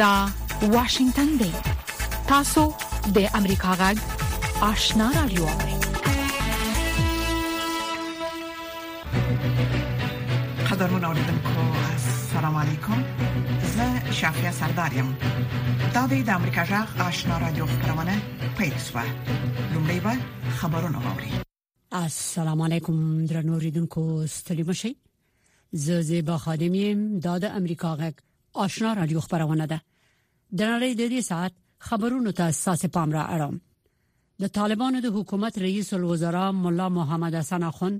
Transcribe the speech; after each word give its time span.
دا 0.00 0.28
واشنگتن 0.62 1.26
دی 1.38 1.52
تاسو 2.28 2.62
د 3.14 3.18
امریکا 3.34 3.72
غږ 3.80 3.98
آشنا 4.64 5.08
رادیو 5.20 5.46
قدرمن 10.70 11.04
اوریدونکو 11.04 11.60
السلام 11.92 12.56
علیکم 12.60 13.04
زه 13.74 14.12
شافیا 14.20 14.52
سردارم 14.52 15.10
دا 15.94 16.06
د 16.06 16.30
امریکا 16.30 16.64
غږ 16.64 17.00
آشنا 17.08 17.38
رادیو 17.38 17.66
خبرونه 17.66 18.16
پېښه 18.58 19.04
لومړی 19.74 20.00
به 20.06 20.16
خبرونه 20.56 20.98
واوري 21.08 21.30
السلام 21.92 22.60
علیکم 22.70 23.26
درنو 23.26 23.52
اوریدونکو 23.52 24.26
ستړي 24.26 24.62
مشي 24.68 24.96
زه 25.72 26.00
زیبا 26.02 26.38
خادم 26.48 26.74
یم 26.74 27.18
د 27.18 27.44
امریکا 27.44 27.96
غږ 27.96 28.14
آشنا 28.54 28.92
رادیو 28.94 29.20
خبرونه 29.20 29.66
ده 29.66 29.80
د 30.58 30.60
نړۍ 30.72 30.92
د 30.96 31.02
دې 31.12 31.20
ساعت 31.30 31.52
خبرونو 31.88 32.30
ته 32.38 32.44
اساس 32.52 32.80
پام 32.94 33.10
را 33.16 33.24
اړم 33.34 33.56
د 34.44 34.48
طالبانو 34.56 34.98
د 35.04 35.08
حکومت 35.16 35.54
رئیس 35.64 35.92
الوزرا 35.98 36.44
مولا 36.62 36.86
محمد 36.98 37.34
حسن 37.40 37.62
اخون 37.70 37.94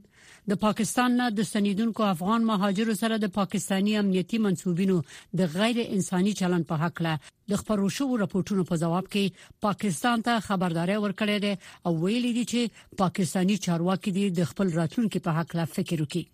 د 0.53 0.59
پاکستان 0.65 1.11
نه 1.21 1.27
د 1.41 1.49
سنیدونکو 1.53 2.03
افغان 2.15 2.41
مهاجرو 2.51 2.95
سره 3.03 3.15
د 3.25 3.33
پاکستانی 3.39 3.97
امنیتي 4.01 4.39
منسوبینو 4.49 4.97
د 5.43 5.55
غیر 5.55 5.81
انساني 5.85 6.33
چلند 6.43 6.69
په 6.73 6.81
حق 6.87 7.03
له 7.09 7.15
د 7.55 7.63
خبرو 7.63 7.89
شو 7.99 8.09
راپورټونو 8.25 8.65
په 8.73 8.81
جواب 8.85 9.13
کې 9.15 9.55
پاکستان 9.69 10.27
ته 10.31 10.45
خبرداري 10.49 10.99
ورکړې 11.03 11.47
ده 11.47 11.89
او 11.89 11.95
ویلي 12.05 12.33
دي 12.41 12.47
چې 12.57 12.97
پاکستانی 13.07 13.61
چارواکي 13.71 14.17
دي 14.21 14.25
د 14.43 14.51
خپل 14.53 14.75
راتلونکو 14.83 15.25
په 15.31 15.41
حق 15.41 15.57
له 15.63 15.69
فکر 15.79 16.05
وکړي 16.07 16.27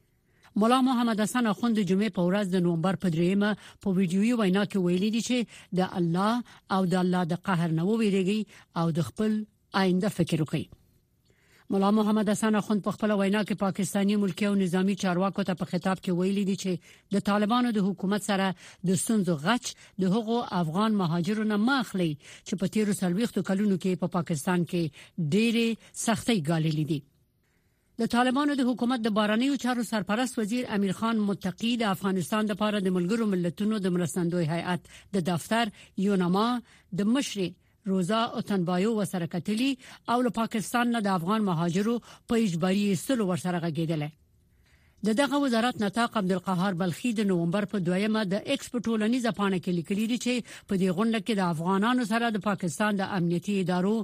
مولا 0.56 0.80
محمد 0.80 1.20
حسن 1.24 1.46
اخوند 1.50 1.78
جمعې 1.90 2.10
په 2.18 2.22
ورځ 2.26 2.52
د 2.52 2.60
نومبر 2.66 2.96
په 3.00 3.10
دریمه 3.14 3.48
په 3.86 3.90
ویډیوي 3.96 4.28
وینا 4.40 4.60
کې 4.66 4.84
ویلي 4.84 5.08
دي 5.16 5.20
چې 5.24 5.80
د 5.80 5.88
الله 5.98 6.76
او 6.76 6.84
د 6.92 6.94
الله 7.00 7.24
د 7.32 7.40
قهر 7.48 7.74
نه 7.78 7.82
وویریږي 7.88 8.38
او 8.82 8.86
د 8.98 9.04
خپل 9.08 9.34
آینده 9.80 10.10
فکر 10.18 10.42
وکړي 10.42 11.72
مولا 11.74 11.90
محمد 11.98 12.30
حسن 12.34 12.56
اخوند 12.62 12.82
په 12.86 12.96
خپل 12.96 13.12
وینا 13.22 13.42
کې 13.42 13.60
پاکستانی 13.64 14.16
ملکی 14.22 14.46
او 14.50 14.52
نظامی 14.62 14.94
چارواکو 15.02 15.44
ته 15.50 15.54
په 15.62 15.70
خطاب 15.72 16.00
کې 16.02 16.16
ویلي 16.22 16.44
دي 16.52 16.54
چې 16.64 17.16
د 17.16 17.24
طالبانو 17.28 17.72
د 17.80 17.84
حکومت 17.90 18.26
سره 18.30 18.46
د 18.92 18.98
سند 19.04 19.32
غچ 19.44 19.72
د 20.06 20.14
هغو 20.16 20.38
افغان 20.62 20.96
مهاجرو 21.02 21.44
نه 21.52 21.60
مخلي 21.68 22.08
چې 22.22 22.62
په 22.64 22.74
تیرو 22.78 22.96
سلويختو 23.02 23.44
کلونو 23.50 23.76
کې 23.82 24.02
په 24.06 24.12
پا 24.14 24.14
پاکستان 24.18 24.66
کې 24.72 25.04
ډېری 25.04 25.92
سختۍ 26.06 26.40
ګاللې 26.40 26.92
دي 26.94 27.00
د 28.00 28.06
طالبانو 28.12 28.54
د 28.56 28.64
حکومت 28.68 29.00
د 29.04 29.10
بارنیو 29.18 29.54
چارو 29.60 29.82
سرپرست 29.90 30.38
وزیر 30.38 30.64
امیر 30.76 30.92
خان 30.96 31.20
متقی 31.28 31.68
د 31.82 31.84
افغانستان 31.90 32.48
د 32.48 32.56
لپاره 32.56 32.80
د 32.86 32.92
ملګرو 32.96 33.28
ملتونو 33.34 33.78
د 33.84 33.94
مرستندوی 33.94 34.48
هیئت 34.50 34.90
د 35.16 35.24
دفتر 35.28 35.70
یوناما 36.06 36.42
د 36.98 37.08
مشر 37.14 37.48
روزا 37.92 38.18
اوتنبایو 38.40 38.90
وسره 38.98 39.28
کتلی 39.36 39.68
او 40.14 40.18
له 40.26 40.34
پاکستان 40.40 40.92
نه 40.96 41.02
د 41.06 41.14
افغان 41.14 41.48
مهاجرو 41.48 41.96
په 42.32 42.42
اجباري 42.50 42.84
سلو 43.04 43.28
ورسره 43.32 43.62
غږیدل 43.64 44.06
د 45.06 45.18
دغه 45.22 45.40
وزارت 45.46 45.82
نطاق 45.84 46.20
عبد 46.22 46.36
القهار 46.36 46.78
بلخی 46.84 47.12
د 47.16 47.28
نومبر 47.32 47.68
په 47.72 47.84
دویمه 47.88 48.26
د 48.34 48.44
اکسپورټولنی 48.44 49.24
ځپانه 49.28 49.64
کې 49.64 49.76
لیکلی 49.80 50.06
دی 50.12 50.20
چې 50.26 50.68
په 50.68 50.82
دې 50.82 50.98
غونډه 50.98 51.26
کې 51.26 51.34
د 51.40 51.48
افغانانو 51.54 52.08
سره 52.12 52.30
د 52.36 52.46
پاکستان 52.50 53.00
د 53.02 53.10
امنیتي 53.20 53.56
ادارو 53.64 53.94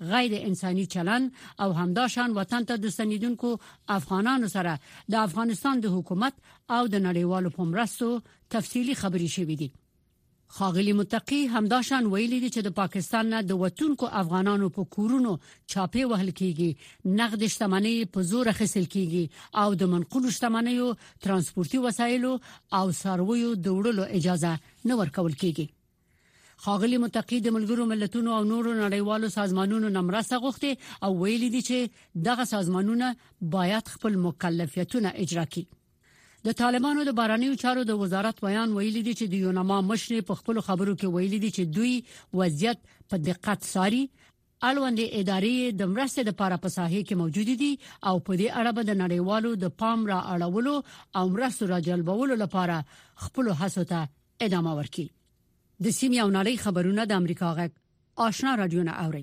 غیر 0.00 0.32
انساني 0.46 0.86
چلند 0.86 1.32
او 1.58 1.72
همداشان 1.72 2.30
وطن 2.32 2.64
ته 2.64 2.76
د 2.76 2.88
سنیدونکو 2.88 3.58
افغانانو 3.88 4.48
سره 4.48 4.78
د 5.10 5.14
افغانستان 5.14 5.80
د 5.80 5.86
حکومت 5.96 6.34
او 6.76 6.86
د 6.86 6.94
نړیوالو 7.06 7.50
پمرستو 7.56 8.10
تفصيلي 8.50 8.94
خبري 9.02 9.28
شوې 9.36 9.56
دي 9.62 9.70
خاغلی 10.54 10.92
متقی 11.00 11.36
همداشان 11.54 12.06
ویلي 12.12 12.38
دي 12.44 12.48
چې 12.54 12.64
د 12.68 12.72
پاکستان 12.78 13.28
نه 13.34 13.42
د 13.50 13.58
وټونکو 13.64 14.06
افغانانو 14.20 14.70
په 14.78 14.84
کورونو 14.96 15.34
چاپی 15.74 16.04
وهل 16.12 16.30
کیږي 16.40 17.12
نقد 17.20 17.46
شتمنۍ 17.54 18.06
په 18.16 18.22
زور 18.30 18.50
خسل 18.60 18.86
کیږي 18.94 19.60
او 19.64 19.68
د 19.82 19.92
منقول 19.96 20.26
شتمنۍ 20.38 20.78
ترانسپورتي 21.26 21.82
وسایلو 21.88 22.32
او 22.80 22.86
سرویو 23.02 23.52
دوړلو 23.68 24.08
اجازه 24.20 24.56
نه 24.84 24.96
ورکول 25.00 25.32
کیږي 25.44 25.68
خاغلی 26.64 26.96
متقید 27.02 27.46
ملګرو 27.56 27.84
ملتونو 27.90 28.32
او 28.36 28.38
نورو 28.48 28.72
نړیوالو 28.80 29.28
سازمانونو 29.34 29.88
نمرسته 29.92 30.38
غوښتي 30.44 30.72
او 31.06 31.10
ویلي 31.20 31.46
دي 31.54 31.60
چې 31.66 32.24
دغه 32.26 32.44
سازمانونه 32.50 33.06
باید 33.54 33.92
خپل 33.92 34.16
مکلفیتونه 34.24 35.12
اجرا 35.24 35.44
کړي 35.54 36.48
د 36.48 36.56
طالبانو 36.58 37.06
د 37.08 37.14
بارانیو 37.20 37.54
چارو 37.62 37.84
د 37.92 37.96
وزارت 38.02 38.42
بیان 38.46 38.74
ویلي 38.78 39.02
دي 39.06 39.14
چې 39.20 39.32
د 39.34 39.40
یونما 39.46 39.78
مشر 39.92 40.20
په 40.32 40.40
خپل 40.40 40.60
خبرو 40.68 40.94
کې 40.96 41.14
ویلي 41.16 41.38
دي 41.46 41.50
چې 41.58 41.76
دوی 41.76 42.40
وضعیت 42.42 42.82
په 43.14 43.18
دقت 43.30 43.64
ساري 43.70 44.00
اړوند 44.08 45.04
ادارې 45.04 45.76
د 45.82 45.88
مرسته 45.96 46.26
لپاره 46.30 46.58
په 46.66 46.74
ساحه 46.76 47.02
کې 47.06 47.20
موجود 47.22 47.52
دي 47.64 47.70
او 47.70 48.18
په 48.26 48.36
دې 48.42 48.58
اړه 48.58 48.74
به 48.80 48.90
د 48.90 49.00
نړیوالو 49.02 49.54
د 49.64 49.72
پام 49.84 50.04
را 50.12 50.20
اړولو 50.36 50.76
او 51.22 51.26
مرستو 51.38 51.70
را 51.74 51.80
جلبولو 51.90 52.38
لپاره 52.42 53.00
خپل 53.26 53.54
هڅو 53.54 53.86
ته 53.94 54.02
ادامه 54.48 54.76
ورکړي 54.80 55.06
د 55.84 55.92
سیمې 55.98 56.18
او 56.24 56.28
نړۍ 56.38 56.54
خبرونه 56.64 57.02
د 57.10 57.20
امریکا 57.22 57.48
غږ 57.58 57.70
آشنا 58.30 58.50
رادیو 58.60 58.82
نه 58.88 58.94
اوري 59.04 59.22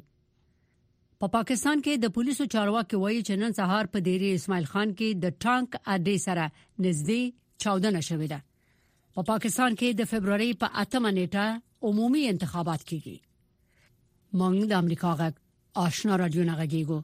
په 1.20 1.26
پا 1.28 1.28
پاکستان 1.36 1.82
کې 1.86 1.94
د 2.06 2.14
پولیسو 2.16 2.44
چارواکي 2.54 2.98
وایي 3.02 3.18
چې 3.28 3.40
نن 3.42 3.54
سهار 3.60 3.86
په 3.96 4.04
ډیری 4.08 4.30
اسماعیل 4.38 4.66
خان 4.72 4.90
کې 4.98 5.10
د 5.26 5.36
ټانک 5.44 5.70
اډې 5.94 6.18
سره 6.26 6.46
نږدې 6.86 7.22
چاودنه 7.66 8.02
شوې 8.10 8.28
ده 8.34 8.40
په 9.14 9.20
پا 9.24 9.28
پاکستان 9.32 9.78
کې 9.82 9.90
د 10.00 10.10
فبرवरी 10.14 10.48
په 10.64 10.68
8 10.86 11.06
نیټه 11.20 11.46
عمومي 11.90 12.24
انتخابات 12.32 12.82
کیږي 12.94 13.18
مونږ 14.40 14.58
د 14.72 14.82
امریکا 14.86 15.12
غږ 15.22 15.34
آشنا 15.86 16.18
رادیو 16.24 16.48
نه 16.50 16.56
غږیږو 16.62 17.00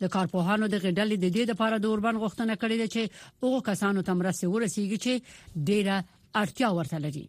د 0.03 0.13
کارپوهانو 0.15 0.69
د 0.73 0.79
غډلې 0.85 1.17
د 1.23 1.35
دې 1.35 1.43
لپاره 1.51 1.77
د 1.83 1.91
اوربن 1.91 2.15
غوښتنه 2.23 2.55
کړې 2.61 2.77
ده 2.81 2.87
چې 2.93 3.45
هغه 3.45 3.59
کسانو 3.67 4.03
ته 4.07 4.15
مرسته 4.21 4.49
ورسیږي 4.53 4.97
چې 5.05 5.67
ډیره 5.69 5.95
اړتیا 6.41 6.69
ورته 6.77 7.01
لري 7.05 7.25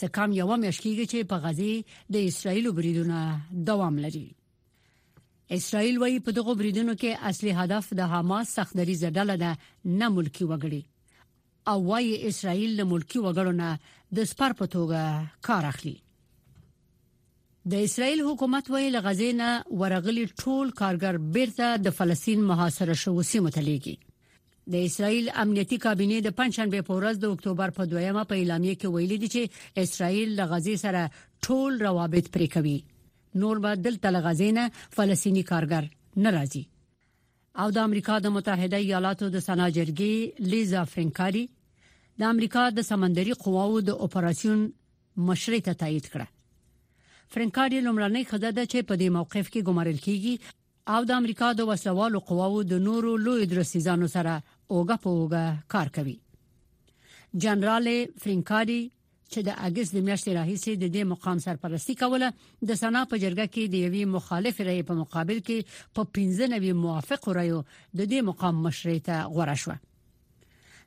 سکام 0.00 0.34
یو 0.38 0.48
مشکیږي 0.64 1.06
چې 1.12 1.28
په 1.30 1.44
غزې 1.44 2.10
د 2.16 2.26
اسرایل 2.32 2.66
بریدونه 2.80 3.20
دوام 3.70 4.02
لري 4.06 4.24
اسرائیل 5.58 6.02
وایي 6.02 6.18
په 6.26 6.36
دغه 6.40 6.54
بریدونو 6.62 6.96
کې 6.96 7.30
اصلي 7.32 7.54
هدف 7.60 7.92
د 8.00 8.10
حماس 8.16 8.56
سختري 8.60 8.98
زډاله 9.04 9.38
ده 9.44 9.94
نه 10.02 10.10
ملکی 10.18 10.50
وګړي 10.50 11.72
او 11.74 11.78
وایي 11.92 12.20
اسرائیل 12.32 12.76
له 12.82 12.88
ملکی 12.96 13.22
وګړو 13.24 13.56
نه 13.62 14.20
د 14.20 14.30
سپار 14.34 14.58
په 14.64 14.70
توګه 14.76 15.00
کار 15.50 15.70
اخلي 15.70 15.96
د 17.70 17.80
اسرایل 17.84 18.20
حکومت 18.26 18.68
ویل 18.72 18.94
غزې 19.04 19.26
نه 19.38 19.46
ورغلي 19.80 20.20
ټول 20.42 20.68
کارګر 20.80 21.16
بیرته 21.36 21.66
د 21.86 21.92
فلسطین 21.96 22.44
محاصره 22.50 22.94
شوو 23.00 23.24
سیمو 23.30 23.50
ته 23.56 23.64
لیږي 23.66 24.70
د 24.74 24.84
اسرایل 24.90 25.28
امنیتي 25.42 25.78
کابینه 25.82 26.20
د 26.26 26.34
پنځشنبه 26.38 26.86
په 26.86 26.96
ورځ 27.00 27.20
د 27.24 27.34
اکتوبر 27.36 27.74
په 27.78 27.86
دویمه 27.92 28.22
په 28.30 28.38
اعلامیه 28.42 28.78
کې 28.78 28.94
ویلي 28.94 29.18
دي 29.24 29.30
چې 29.34 29.82
اسرایل 29.88 30.32
له 30.38 30.46
غزې 30.52 30.86
سره 30.86 31.02
ټول 31.48 31.76
روابط 31.88 32.30
پرې 32.38 32.48
کوي 32.54 32.76
نور 33.44 33.60
به 33.66 33.82
دلته 33.88 34.14
له 34.16 34.24
غزې 34.28 34.56
نه 34.60 34.96
فلسطینی 35.00 35.44
کارګر 35.52 36.24
ناراضي 36.28 36.64
او 37.66 37.76
د 37.80 37.84
امریکا 37.90 38.18
د 38.28 38.34
متحده 38.38 38.82
ایالاتو 38.86 39.30
د 39.36 39.44
سنا 39.50 39.68
جرګې 39.80 40.48
لیزا 40.56 40.86
فرنکاري 40.96 41.44
د 42.24 42.30
امریکا 42.32 42.66
د 42.80 42.88
سمندري 42.92 43.38
قواو 43.46 43.86
د 43.92 44.02
اپراسیون 44.10 44.66
مشري 45.32 45.64
ته 45.70 45.78
تایید 45.86 46.12
کړه 46.16 46.30
فرانکاري 47.34 47.78
لمړنۍ 47.86 48.24
خزه 48.30 48.50
ده 48.58 48.64
چې 48.72 48.78
په 48.88 48.94
دې 49.00 49.08
موقف 49.16 49.46
کې 49.52 49.66
ګمارل 49.68 49.98
کیږي 50.06 50.34
او 50.94 51.00
د 51.08 51.18
امریکا 51.20 51.48
د 51.56 51.60
وسوالو 51.70 52.18
قواو 52.28 52.58
د 52.72 52.84
نورو 52.86 53.12
لوی 53.24 53.44
درسیزانو 53.52 54.06
سره 54.16 54.34
اوګه 54.74 54.96
په 55.02 55.08
اوګه 55.18 55.44
کار 55.74 55.88
کوي 55.96 56.16
جنرال 57.44 57.86
فرانکاري 58.22 58.78
چې 59.32 59.40
د 59.48 59.50
اگست 59.68 59.90
د 59.94 59.98
میاشتې 60.08 60.30
راهیسې 60.38 60.72
د 60.82 60.84
دې 60.94 61.02
مقام 61.12 61.36
سرپرستی 61.46 61.94
کوله 62.02 62.28
د 62.68 62.80
سنا 62.82 63.02
په 63.10 63.16
جرګه 63.24 63.46
کې 63.54 63.62
د 63.66 63.74
یوې 63.84 64.04
مخالف 64.16 64.60
رای 64.68 64.80
په 64.90 64.94
مقابل 65.02 65.38
کې 65.48 65.58
په 65.94 66.02
15 66.18 66.52
نوي 66.54 66.72
موافق 66.84 67.28
رایو 67.40 67.60
د 67.98 68.00
دې 68.10 68.20
مقام 68.30 68.54
مشرۍ 68.68 68.98
ته 69.10 69.14
غوړه 69.34 69.56
شوه 69.62 69.76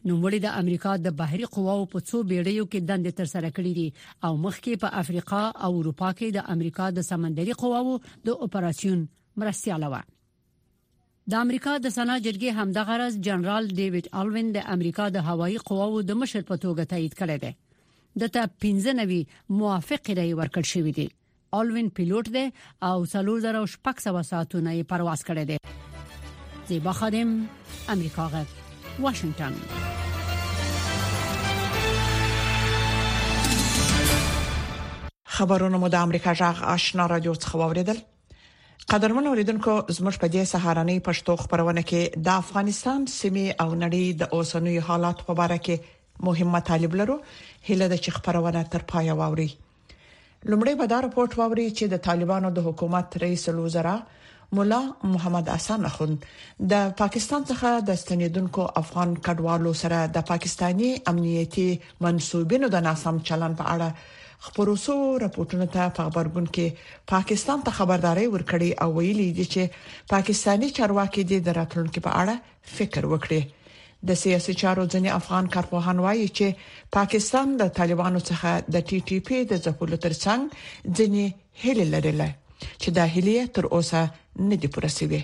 نوموړي 0.10 0.40
د 0.44 0.54
امریکا 0.60 0.94
د 1.08 1.12
بهري 1.20 1.48
قواو 1.56 1.82
په 1.96 2.04
څو 2.12 2.22
بیړیو 2.30 2.64
کې 2.70 2.86
دند 2.92 3.10
تر 3.20 3.30
سره 3.34 3.50
کړی 3.58 3.74
دي 3.80 3.88
او 4.28 4.32
مخکې 4.46 4.80
په 4.84 5.00
افریقا 5.02 5.42
او 5.68 5.72
اروپا 5.82 6.10
کې 6.14 6.38
د 6.38 6.48
امریکا 6.54 6.88
د 6.98 7.04
سمندري 7.10 7.56
قواو 7.64 7.98
د 8.30 8.48
اپراسیون 8.48 9.04
مرستياله 9.42 9.92
و 9.92 10.00
د 11.34 11.44
امریکا 11.46 11.74
د 11.86 11.94
سنا 11.98 12.16
جرګې 12.20 12.58
همدغه 12.62 12.96
راز 13.02 13.18
جنرال 13.30 13.68
ډیوډ 13.80 14.16
الوین 14.22 14.50
د 14.58 14.64
امریکا 14.76 15.06
د 15.18 15.28
هوایي 15.28 15.60
قواو 15.72 16.02
د 16.12 16.18
مشر 16.24 16.48
په 16.52 16.58
توګه 16.66 16.90
تایید 16.94 17.18
کړی 17.20 17.42
دی 17.44 17.52
د 18.26 18.32
تا 18.38 18.46
15 18.66 18.98
نوي 19.02 19.20
موافق 19.60 20.10
رای 20.22 20.34
ورکړ 20.40 20.72
شوې 20.72 20.96
دي 21.02 21.08
الوین 21.62 21.92
پیلوټ 22.00 22.34
دی 22.40 22.44
او 22.90 22.98
څلور 23.14 23.46
زره 23.48 23.62
شپږ 23.76 24.26
ساعتونه 24.34 24.74
یې 24.80 24.90
پرواز 24.96 25.26
کړی 25.30 25.48
دی 25.52 26.68
زیبا 26.74 26.96
خادم 27.02 27.32
امریکا 27.96 28.28
غږ 28.36 28.61
ዋሽንግተን 29.06 29.54
خبرونه 35.36 35.78
مو 35.82 35.88
د 35.94 36.02
امریکا 36.06 36.32
جغ 36.40 36.58
آشنا 36.74 37.04
رادیو 37.12 37.34
څخه 37.44 37.56
واوریدل 37.62 38.00
قدرمن 38.94 39.26
اوریدونکو 39.30 39.74
زموږ 39.98 40.16
په 40.24 40.28
دې 40.34 40.44
سهارنۍ 40.54 40.98
پښتو 41.08 41.34
خبرونه 41.44 41.82
کې 41.90 42.02
د 42.26 42.30
افغانستان 42.44 43.00
سیمه 43.20 43.46
او 43.64 43.68
نړۍ 43.84 44.06
د 44.22 44.24
اوسنوي 44.38 44.82
حالات 44.88 45.18
په 45.28 45.34
اړه 45.46 45.58
کې 45.66 45.76
مهمه 46.28 46.60
طالب 46.72 46.92
لرو 47.02 47.18
هله 47.70 47.86
د 47.94 48.04
چ 48.06 48.16
خبرونه 48.18 48.62
تر 48.76 48.82
پای 48.94 49.10
واوري 49.20 49.50
لومړی 50.50 50.74
به 50.82 50.86
دا 50.94 50.98
راپورټ 51.06 51.32
واوري 51.42 51.68
چې 51.78 51.86
د 51.94 52.04
طالبانو 52.10 52.50
د 52.58 52.68
حکومت 52.70 53.08
رئیس 53.26 53.44
الوزرا 53.50 53.98
مولا 54.56 54.80
محمد 55.16 55.48
حسن 55.58 55.82
اخوند 55.90 56.20
د 56.72 56.88
پاکستان 57.02 57.42
څخه 57.52 57.72
د 57.90 58.00
ستنیدونکو 58.02 58.62
افغان 58.82 59.10
کډوالو 59.28 59.72
سره 59.82 60.00
د 60.18 60.26
پاکستانی 60.32 60.90
امنیتي 61.12 61.68
منسوبینو 62.06 62.68
د 62.74 62.78
ناسم 62.88 63.16
چلن 63.30 63.54
په 63.62 63.66
اړه 63.76 63.90
خبروسو 64.48 64.96
راپورټونه 65.24 65.68
ته 65.76 65.84
په 66.00 66.08
خبرګون 66.08 66.48
کې 66.58 66.68
پاکستان 67.14 67.60
ته 67.70 67.78
خبرداري 67.78 68.26
ورکړي 68.30 68.70
او 68.88 68.90
ویلي 68.98 69.30
دي 69.40 69.46
چې 69.56 69.62
پاکستانی 70.16 70.68
چارواکي 70.82 71.22
د 71.46 71.50
راتلونکو 71.60 72.00
په 72.10 72.26
اړه 72.26 72.78
فکر 72.82 73.04
وکړي 73.14 73.42
د 74.12 74.22
سیاسي 74.24 74.54
چارو 74.64 74.84
ځنې 74.94 75.12
افغان 75.22 75.46
کارپوهان 75.56 75.98
وایي 76.10 76.28
چې 76.38 76.48
پاکستان 77.00 77.48
د 77.64 77.74
طالبانو 77.80 78.20
څخه 78.30 78.52
د 78.80 78.86
ټي 78.94 79.00
ټي 79.10 79.18
پي 79.32 79.38
د 79.56 79.66
ځپلو 79.66 79.96
ترڅنګ 80.06 80.42
ځنې 80.98 81.26
هلي 81.66 81.86
لري 81.96 82.14
چې 82.82 82.90
داهلیه 82.98 83.42
تر 83.56 83.66
اوسه 83.76 84.02
نه 84.50 84.56
دی 84.62 84.68
پرسیوي 84.76 85.22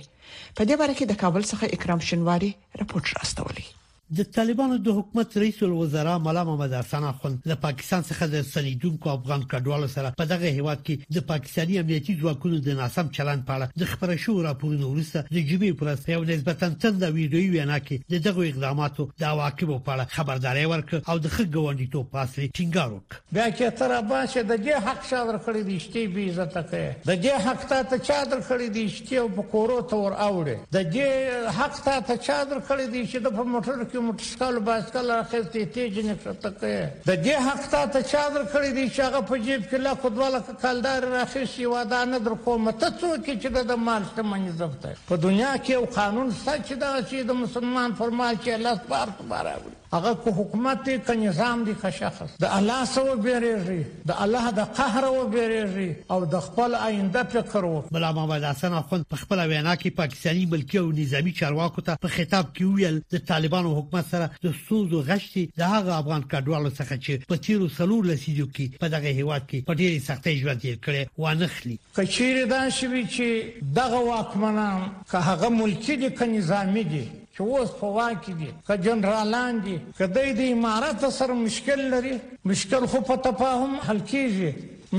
په 0.56 0.62
دې 0.68 0.76
باره 0.80 0.94
کې 0.98 1.06
د 1.08 1.14
کابل 1.22 1.44
څخه 1.52 1.72
اکرام 1.76 2.00
شنواری 2.10 2.52
راپورټ 2.80 3.06
راستولی 3.18 3.66
د 4.10 4.22
طالبانو 4.36 4.76
د 4.84 4.90
حکومت 4.98 5.38
رئیس 5.38 5.56
الوزرا 5.64 6.16
ملا 6.26 6.44
محمد 6.48 6.74
حسن 6.74 7.04
اخوند 7.04 7.40
د 7.52 7.56
پاکستان 7.64 8.04
څخه 8.10 8.28
د 8.36 8.42
سلیدونکو 8.52 9.10
افغان 9.14 9.42
کډوالو 9.54 9.88
سره 9.96 10.12
په 10.22 10.26
دغه 10.30 10.52
هیواد 10.60 10.86
کې 10.86 11.16
د 11.18 11.26
پاکستاني 11.32 11.80
امنیتي 11.82 12.16
ځواکونو 12.22 12.60
د 12.68 12.78
ناسم 12.78 13.10
چلند 13.18 13.44
په 13.50 13.56
اړه 13.56 13.84
د 13.84 13.90
خبرې 13.94 14.22
شو 14.26 14.36
راپورونه 14.46 14.92
ورسته 14.92 15.24
د 15.30 15.38
جبې 15.50 15.80
پرسته 15.82 16.14
یو 16.14 16.22
نسبتا 16.30 16.70
تند 16.86 17.04
ویډیو 17.08 17.52
وینا 17.58 17.80
کې 17.90 18.14
د 18.16 18.24
دغه 18.30 18.46
اقداماتو 18.52 19.08
د 19.24 19.26
عواقبو 19.32 19.78
په 19.90 19.98
اړه 19.98 20.16
خبرداري 20.20 20.64
ورکړه 20.68 21.12
او 21.12 21.18
د 21.26 21.36
خګوندي 21.36 21.90
تو 21.98 22.06
پاسې 22.16 22.56
ټینګار 22.58 22.96
وکړ 22.96 23.38
بیا 23.40 23.50
کې 23.50 23.84
تر 23.84 23.96
عباس 23.98 24.38
د 24.38 24.64
دې 24.68 24.88
حق 24.88 25.04
شاور 25.12 25.40
خړې 25.42 25.72
دي 25.72 25.78
شته 25.90 26.08
بي 26.16 26.30
عزت 26.32 26.58
کوي 26.72 26.88
د 27.12 27.22
دې 27.26 27.46
حق 27.50 27.68
ته 27.74 27.84
چادر 27.92 28.40
خړې 28.40 28.80
دي 28.80 28.88
شته 28.96 29.20
او 29.26 29.28
په 29.36 29.48
کورو 29.58 29.78
تور 29.94 30.18
اوړي 30.30 30.58
د 30.80 30.90
دې 30.98 31.62
حق 31.62 31.84
ته 32.10 32.20
چادر 32.30 32.66
خړې 32.70 32.88
دي 32.98 33.06
شته 33.14 33.36
په 33.38 33.48
موټر 33.54 33.80
کې 33.86 33.96
کې 33.98 34.04
موټرسکل 34.06 34.58
باسکل 34.68 35.12
اخیستې 35.12 35.62
تیج 35.76 35.96
نه 36.08 36.16
شتکه 36.26 36.90
د 37.08 37.18
دې 37.26 37.36
حق 37.46 37.64
ته 37.74 38.06
چا 38.12 38.24
درکړې 38.36 38.72
دي 38.78 38.86
چې 38.96 39.00
هغه 39.08 39.22
په 39.32 39.46
جیب 39.48 39.62
کې 39.70 39.78
لا 39.88 39.94
خپلواله 40.04 40.58
کالدار 40.66 41.08
راخیشي 41.16 41.66
واده 41.74 42.02
نه 42.12 42.20
در 42.28 42.36
کومه 42.48 42.74
ته 42.84 42.96
څوک 43.02 43.30
چې 43.42 43.48
د 43.72 43.82
مال 43.88 44.04
شتمنۍ 44.12 44.54
ضبط 44.62 44.88
په 45.12 45.16
دنیا 45.26 45.54
کې 45.64 45.74
یو 45.74 45.86
قانون 46.00 46.32
سچ 46.46 46.70
دا 46.84 46.94
چې 47.10 47.24
د 47.32 47.44
مسلمان 47.44 47.98
فرمایي 48.04 48.38
چې 48.44 48.50
الله 48.58 48.76
سبحانه 48.84 49.20
وتعالى 49.20 49.76
هغه 49.94 50.14
کو 50.24 50.32
حکومت 50.38 50.86
دی 50.86 50.98
ک 51.08 51.16
نظام 51.18 51.64
دی 51.64 51.74
ک 51.82 51.90
شخص 51.98 52.32
د 52.44 52.48
الله 52.58 52.86
سو 52.94 53.04
بیرېږي 53.10 54.08
د 54.12 54.16
الله 54.26 54.52
د 54.60 54.66
قهر 54.80 55.06
و 55.12 55.28
بیرېږي 55.36 55.96
او 56.16 56.26
د 56.34 56.42
خپل 56.48 56.76
آینده 56.88 57.24
فکر 57.36 57.64
و 57.68 57.76
بل 57.98 58.06
محمد 58.20 58.44
حسن 58.48 58.74
افغان 58.80 59.06
په 59.14 59.20
خپل 59.22 59.40
وینا 59.52 59.76
کې 59.76 59.90
پاکستاني 60.00 60.46
ملکی 60.56 60.78
او 60.82 60.92
نظامی 60.98 61.32
چارواکو 61.40 61.84
ته 61.90 62.02
په 62.06 62.16
خطاب 62.16 62.50
کې 62.50 62.80
ویل 62.82 63.00
د 63.16 63.24
طالبانو 63.32 63.72
حکومت 63.78 64.10
سره 64.12 64.32
د 64.46 64.56
سوز 64.68 64.94
او 65.00 65.04
غشتي 65.12 65.44
د 65.62 65.72
هغه 65.74 65.98
افغان 66.02 66.26
کډوالو 66.34 66.72
څخه 66.80 67.00
چې 67.06 67.30
په 67.30 67.42
تیرو 67.48 67.70
سلور 67.78 68.06
لسیدو 68.12 68.48
کې 68.50 68.82
په 68.82 68.90
دغه 68.98 69.14
هیواد 69.22 69.46
کې 69.46 69.70
په 69.70 69.78
ډېرې 69.84 70.10
سختۍ 70.10 70.36
ژوند 70.42 70.66
تیر 70.66 70.82
کړي 70.90 71.24
و 71.24 71.38
نخلي 71.44 71.80
کچیر 72.00 72.46
دا 72.56 72.60
شوی 72.80 73.06
چې 73.06 73.72
دغه 73.80 74.04
واکمنان 74.12 74.86
که 75.14 75.24
هغه 75.32 75.50
ملکی 75.60 75.98
دي 76.04 76.10
ک 76.24 76.32
نظامی 76.36 76.84
دي 76.96 77.02
چې 77.38 77.44
اوس 77.54 77.72
په 77.82 77.88
واکې 77.98 78.34
دي 78.40 78.52
که 78.68 78.74
جنرالان 78.86 79.56
دي 79.66 79.78
که 79.98 80.06
دای 80.16 80.30
د 80.34 80.42
امارات 80.56 81.02
سره 81.20 81.34
مشکل 81.46 81.82
لري 81.94 82.14
مشکل 82.52 82.84
خو 82.94 83.00
په 83.10 83.16
تفاهم 83.28 83.74
حل 83.88 84.00
کیږي 84.12 84.52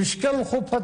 مشکل 0.02 0.36
خو 0.50 0.58
په 0.72 0.78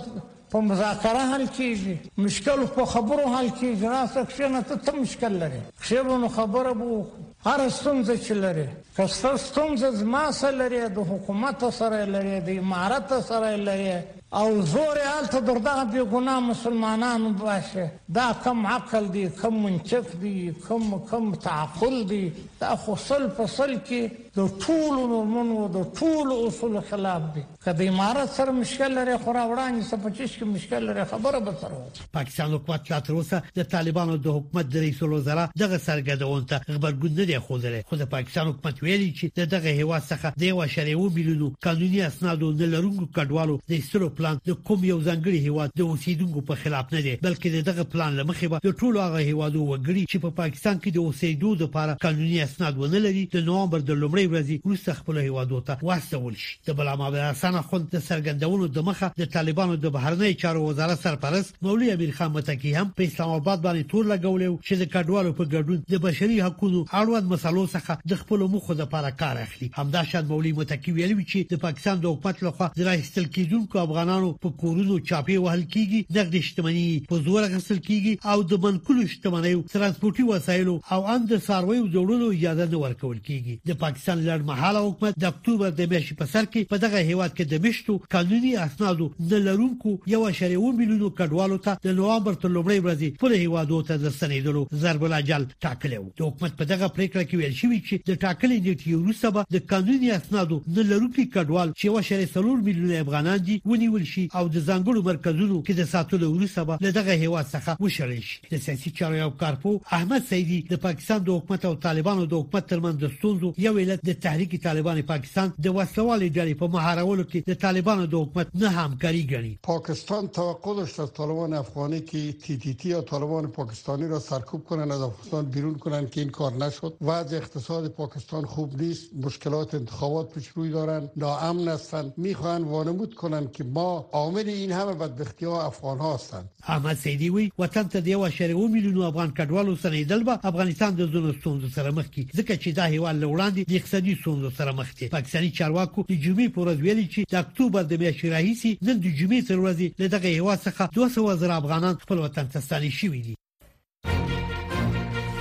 په 0.55 0.59
مذاکره 0.71 1.21
حل 1.35 1.47
کیږي 1.59 1.95
مشکل 2.25 2.61
په 2.79 2.83
خبرو 2.95 3.27
حل 3.37 3.51
کیږي 3.61 3.87
راسه 3.95 4.23
کښنه 4.33 4.61
ته 4.73 4.77
ته 4.89 4.93
مشکل 5.03 5.35
لري 5.45 5.61
کښېونو 5.83 6.29
خبره 6.39 6.73
بو 6.81 6.99
هر 7.47 7.61
ستونزه 7.77 8.17
چې 8.25 8.33
لري 8.45 8.69
که 8.97 9.07
ستونزه 9.47 9.91
زما 10.01 10.25
سره 10.43 10.51
لري 10.65 10.83
د 10.99 11.09
حکومت 11.15 11.61
سره 11.81 12.01
لري 12.19 12.37
د 12.51 12.61
امارات 12.67 13.11
سره 13.31 13.51
لري 13.71 13.97
او 14.41 14.51
زور 14.63 14.97
یې 15.03 15.09
هلته 15.17 15.39
در 15.49 15.55
دغه 15.69 15.85
بې 15.93 16.03
ګناه 16.13 16.41
مسلمانانو 16.53 17.29
باسي 17.43 17.85
دا 18.17 18.27
کم 18.45 18.59
عقل 18.77 19.05
دی 19.15 19.25
کم 19.41 19.55
منطق 19.65 20.07
دی 20.23 20.39
کم 20.67 20.85
کم 21.11 21.25
تعقل 21.49 21.97
دی 22.11 22.25
دا 22.61 22.71
خو 22.83 22.93
سل 23.09 23.23
په 23.37 23.45
سل 23.57 23.73
کې 23.87 24.01
د 24.39 24.45
ټولو 24.63 24.95
نورمونو 25.11 25.57
د 25.75 25.83
ټولو 25.99 26.37
اصول 26.47 26.77
خلاف 26.87 27.27
دي 27.35 27.43
کله 27.67 27.85
امارات 27.91 28.31
سره 28.39 28.55
مشکل 28.55 28.97
لري 29.01 29.13
خو 29.27 29.35
راوړان 29.37 29.77
څه 29.89 30.01
پچیش 30.07 30.33
کې 30.33 30.49
مشکل 30.55 30.89
لري 30.89 31.05
خبره 31.11 31.41
به 31.49 31.61
سره 31.61 32.09
پاکستان 32.17 32.55
حکومت 32.57 32.91
لا 32.93 32.99
تر 33.09 33.15
اوسه 33.19 33.39
د 33.59 33.69
طالبانو 33.75 34.17
د 34.25 34.35
حکومت 34.39 34.73
د 34.77 34.83
رئیس 34.85 35.03
الوزرا 35.09 35.45
دغه 35.63 35.79
سرګردون 35.85 36.49
ته 36.55 36.63
خبرګون 36.71 37.15
نه 37.21 37.27
دی 37.31 37.39
خوذره 37.51 37.83
خو 37.93 37.99
د 38.01 38.09
پاکستان 38.17 38.51
حکومت 38.53 38.83
ویلي 38.87 39.13
چې 39.21 39.47
دغه 39.55 39.77
هوا 39.83 40.01
څخه 40.09 40.43
د 40.45 40.49
یو 40.51 40.67
شریو 40.75 41.07
بیلونو 41.21 41.53
قانوني 41.69 42.03
اسناد 42.09 42.45
نه 42.49 42.69
لرونکو 42.75 43.09
کډوالو 43.21 43.57
د 43.75 43.77
ایستلو 43.79 44.11
پلان 44.23 44.43
د 44.53 44.59
کوم 44.73 44.85
یو 44.91 44.99
ځنګړي 45.05 45.47
هوا 45.49 45.69
د 45.83 45.87
اوسیدونکو 45.95 46.45
په 46.51 46.61
خلاف 46.65 46.93
نه 46.97 47.05
دی 47.09 47.15
بلکې 47.29 47.65
دغه 47.71 47.87
پلان 47.95 48.19
لمخې 48.23 48.53
به 48.57 48.69
د 48.69 48.77
ټولو 48.83 49.07
هغه 49.07 49.23
هوادو 49.31 49.63
وګړي 49.63 50.13
چې 50.13 50.27
په 50.29 50.37
پاکستان 50.43 50.85
کې 50.85 50.93
د 50.99 51.09
اوسیدو 51.09 51.55
لپاره 51.65 51.99
قانوني 52.09 52.37
اسناد 52.49 52.85
ونه 52.85 53.07
لري 53.09 53.27
د 53.39 53.49
نوامبر 53.53 53.89
د 53.89 53.91
لومړۍ 54.03 54.23
لومړی 54.25 54.31
ورځ 54.33 54.67
وروسته 54.67 54.99
خپل 54.99 55.19
هیوادو 55.21 55.61
ته 55.69 55.89
واستول 55.89 56.37
شي 56.37 56.59
د 56.69 56.73
بل 56.81 56.89
امام 56.93 57.17
حسن 57.21 57.59
خود 57.71 57.87
د 57.95 58.03
سرګندونو 58.09 58.69
د 58.77 58.87
مخه 58.89 59.11
د 59.21 59.29
طالبانو 59.37 59.77
د 59.85 59.93
بهرنی 59.97 60.31
چارو 60.43 60.65
وزارت 60.69 61.03
سرپرست 61.07 61.57
مولوی 61.67 61.91
امیر 61.95 62.11
خان 62.19 62.31
متکی 62.37 62.73
هم 62.77 62.91
په 63.01 63.09
اسلام 63.11 63.31
آباد 63.39 63.63
باندې 63.67 63.91
تور 63.93 64.09
لګولې 64.13 64.69
چې 64.69 64.83
د 64.83 64.91
کډوالو 64.95 65.33
په 65.41 65.49
ګډون 65.55 65.83
د 65.95 66.03
بشري 66.07 66.39
حقوقو 66.47 66.85
اړوند 67.01 67.33
مسلو 67.35 67.65
څخه 67.77 68.13
د 68.13 68.21
خپل 68.23 68.45
مخه 68.55 68.75
د 68.79 68.81
لپاره 68.85 69.13
کار 69.25 69.41
اخلي 69.45 69.71
همدا 69.79 70.05
شاد 70.13 70.31
مولوی 70.33 70.53
متکی 70.61 70.97
ویلي 70.99 71.19
چې 71.25 71.53
د 71.55 71.63
پاکستان 71.67 72.03
د 72.05 72.13
حکومت 72.17 72.43
لخوا 72.49 72.71
د 72.79 72.89
راستل 72.91 73.29
کیدونکو 73.39 73.83
افغانانو 73.85 74.33
په 74.47 74.57
کورونو 74.65 74.99
چاپی 75.13 75.39
وهل 75.47 75.65
کیږي 75.75 76.19
د 76.19 76.31
غشتمنی 76.37 76.85
په 77.13 77.25
زور 77.29 77.49
غسل 77.57 77.79
کیږي 77.79 78.33
او 78.35 78.49
د 78.55 78.63
منکلو 78.67 79.07
شتمنیو 79.15 79.65
ترانسپورتي 79.77 80.29
وسایلو 80.33 80.79
او 80.97 81.01
اند 81.15 81.37
سروي 81.49 81.81
جوړولو 81.81 82.33
اجازه 82.39 82.71
نه 82.75 82.83
ورکول 82.87 83.19
کیږي 83.19 83.71
د 83.73 83.81
پاکستان 83.87 84.14
افغانستان 84.15 84.41
لړمحاله 84.41 84.89
حکومت 84.89 85.17
د 85.19 85.27
اکتوبر 85.33 85.71
د 85.71 85.91
میاشتې 85.91 86.19
په 86.21 86.27
سر 86.33 86.45
کې 86.53 86.69
په 86.73 86.79
دغه 86.85 86.99
هیواد 87.11 87.35
کې 87.35 87.45
د 87.53 87.67
مشتو 87.67 88.01
قانوني 88.15 88.53
اسنادو 88.67 89.09
نه 89.31 89.39
لرونکو 89.47 89.93
یو 90.15 90.23
شریو 90.41 90.71
میلیونو 90.81 91.09
کډوالو 91.21 91.59
ته 91.67 91.81
د 91.87 91.97
نوامبر 92.01 92.37
تر 92.43 92.53
لومړۍ 92.57 92.79
ورځې 92.85 93.23
پر 93.23 93.37
هیوادو 93.45 93.81
ته 93.91 94.01
د 94.05 94.15
سنیدلو 94.19 94.63
ضرب 94.85 95.05
الاجل 95.11 95.47
ټاکلو 95.67 96.03
د 96.21 96.27
حکومت 96.29 96.57
په 96.61 96.71
دغه 96.73 96.91
پریکړه 96.99 97.29
کې 97.29 97.37
ویل 97.43 97.57
شوی 97.63 97.81
چې 97.89 97.95
د 98.11 98.21
ټاکلې 98.25 98.67
نیټې 98.67 99.05
وروسته 99.05 99.31
به 99.37 99.53
د 99.57 99.67
قانوني 99.73 100.11
اسنادو 100.19 100.61
نه 100.79 100.87
لرونکو 100.93 101.27
کډوال 101.37 101.73
چې 101.73 101.87
یو 101.91 102.07
شری 102.11 102.31
سلور 102.35 102.65
میلیون 102.69 102.95
افغانان 103.05 103.45
دي 103.51 103.59
ونیول 103.75 104.05
شي 104.13 104.25
او 104.39 104.45
د 104.49 104.59
ځنګړو 104.59 105.07
مرکزونو 105.11 105.61
کې 105.69 105.81
د 105.83 105.91
ساتلو 105.95 106.33
وروسته 106.37 106.65
به 106.73 106.85
له 106.89 106.95
دغه 107.01 107.19
هیواد 107.25 107.53
څخه 107.55 107.77
وشړل 107.85 108.23
شي 108.31 108.41
د 108.55 108.65
سیاسي 108.69 108.95
چارو 109.03 109.21
یو 109.23 109.31
کارپو 109.45 109.77
احمد 110.01 110.29
سیدی 110.33 110.61
د 110.73 110.83
پاکستان 110.87 111.25
د 111.31 111.39
حکومت 111.41 111.69
او 111.71 111.75
طالبانو 111.89 112.27
د 112.35 112.43
حکومت 112.43 112.71
ترمنځ 112.73 113.05
د 113.07 113.15
ستونزو 113.19 113.53
یو 113.69 113.79
علت 113.85 114.04
د 114.07 114.15
تحریک 114.25 114.55
طالبان 114.63 114.99
پاکستان 115.09 115.51
د 115.67 115.73
وسوالې 115.77 116.33
ډلې 116.39 116.55
په 116.63 116.69
مهارولو 116.73 117.25
کې 117.29 117.43
د 117.53 117.59
طالبانو 117.61 118.07
د 118.15 118.19
حکومت 118.25 118.51
نه 118.63 118.73
همکاري 118.79 119.21
ګڼي 119.29 119.53
پاکستان 119.69 120.27
توقع 120.39 120.75
لري 120.79 120.91
از 121.05 121.13
طالبان 121.19 121.55
افغانی 121.61 122.01
که 122.11 122.33
تی 122.65 122.73
تی 122.83 122.91
یا 122.91 122.99
طالبان 123.11 123.49
پاکستانی 123.59 124.09
را 124.11 124.19
سرکوب 124.25 124.65
کنند 124.73 124.95
از 124.97 125.05
افغانستان 125.07 125.49
بیرون 125.55 125.77
کړي 125.79 126.11
که 126.17 126.21
این 126.25 126.31
کار 126.41 126.53
نشد 126.65 126.99
وضع 127.11 127.37
اقتصاد 127.39 127.89
پاکستان 128.03 128.51
خوب 128.57 128.75
نیست 128.83 129.15
مشکلات 129.29 129.75
انتخابات 129.81 130.35
پیش 130.37 130.49
روی 130.59 130.71
دارند 130.77 131.11
ناامن 131.25 131.69
هستند 131.75 132.13
میخوان 132.27 132.65
وانمود 132.75 133.15
کنند 133.23 133.53
که 133.57 133.65
ما 133.81 133.87
عامل 134.23 134.49
این 134.57 134.73
همه 134.81 134.95
بدبختی 135.05 135.47
ها 135.53 135.63
افغان 135.67 135.99
ها 136.07 136.13
هستند 136.15 136.51
احمد 136.77 136.97
سیدی 137.07 137.31
وی 137.31 137.51
وطن 137.65 137.83
ته 137.97 138.01
دی 138.01 138.15
و 138.15 138.69
میلیون 138.77 139.01
افغان 139.09 139.35
کډوالو 139.39 139.81
سره 139.87 140.39
افغانستان 140.53 140.95
د 141.03 141.07
زونو 141.17 141.33
ستونزو 141.41 141.69
سره 141.81 141.91
مخ 142.03 142.11
کی 142.15 142.29
ځکه 142.35 142.55
چې 142.61 142.81
دا 142.83 142.93
هیوال 142.99 143.27
لوړاندی 143.27 143.69
د 143.75 143.93
اقتصادي 143.95 144.15
ستونزو 144.15 144.51
سره 144.51 144.73
مخ 144.73 144.95
دي 144.95 145.09
پاکستاني 145.09 145.51
چارواکو 145.51 146.05
د 146.11 146.15
جمعې 146.25 146.49
پر 146.55 146.61
ورځ 146.67 146.79
ویلي 146.87 147.07
چې 147.15 147.21
د 147.33 147.35
اکتوبر 147.47 147.83
د 147.87 147.93
میاشتې 148.03 148.29
راهیسي 148.35 148.71
نن 148.89 148.97
د 149.05 149.07
جمعې 149.19 149.41
تر 149.51 149.57
ورځې 149.65 149.89
له 150.01 150.07
دغه 150.15 150.31
هوا 150.41 150.55
څخه 150.67 150.83
200 150.97 151.39
زره 151.43 151.55
افغانان 151.61 151.95
خپل 152.03 152.19
وطن 152.25 152.47
ته 152.53 152.59
ستاني 152.67 152.91
شوي 153.01 153.21
دي 153.27 153.35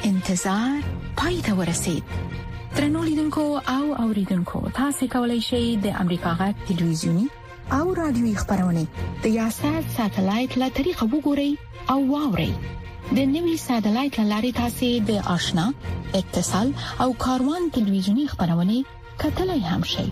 انتظار 0.10 0.82
پای 1.24 1.36
ته 1.48 1.52
ورسید 1.60 2.04
ترنو 2.76 3.02
لیدونکو 3.10 3.46
او 3.76 3.84
اوریدونکو 4.06 4.60
تاسو 4.82 5.04
کولی 5.16 5.40
شئ 5.50 5.64
د 5.88 6.00
امریکا 6.06 6.32
غا 6.44 6.50
تلویزیونی 6.68 7.28
او 7.80 7.94
رادیوي 8.04 8.36
خبرونه 8.46 8.84
د 9.26 9.36
یاشر 9.40 9.82
ساتلایت 9.98 10.52
له 10.64 10.68
طریقو 10.80 11.06
وګورئ 11.18 11.52
او 11.96 12.00
واورئ 12.14 12.52
د 13.12 13.20
نوي 13.36 13.54
سټلایټ 13.68 14.16
لارې 14.32 14.52
تاسې 14.60 14.88
د 15.08 15.12
آشنا 15.36 15.66
اتصال 16.20 16.68
او 17.06 17.10
کاروان 17.26 17.62
ټلویزیونی 17.78 18.26
خبرونه 18.34 18.76
کتلای 19.24 19.62
هم 19.72 19.84
شي 19.94 20.08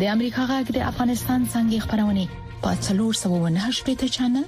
د 0.00 0.02
امریکا 0.14 0.42
غږ 0.50 0.66
د 0.76 0.78
افغانستان 0.90 1.40
څنګه 1.54 1.76
خبرونه 1.84 2.24
په 2.64 2.70
398 2.88 3.86
پټ 3.88 4.00
چنل 4.16 4.46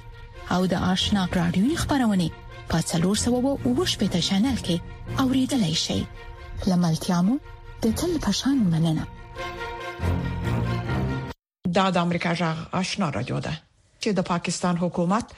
او 0.57 0.61
د 0.73 0.75
آشنا 0.93 1.21
رادیوي 1.37 1.75
خبرونه 1.81 2.27
په 2.73 2.77
398 2.91 4.03
پټ 4.09 4.15
چنل 4.29 4.57
کې 4.67 4.77
اوریدلای 5.23 5.75
شي 5.85 5.99
لملتيامو 6.69 7.35
د 7.83 7.85
تل 8.03 8.11
پشان 8.27 8.57
مننه 8.75 9.05
دا 11.75 11.85
د 11.91 11.97
امریکا 12.05 12.31
غږ 12.43 12.57
آشنا 12.83 13.07
رادیو 13.17 13.37
ده 13.49 13.53
چې 14.03 14.15
د 14.19 14.27
پاکستان 14.29 14.77
حکومت 14.83 15.33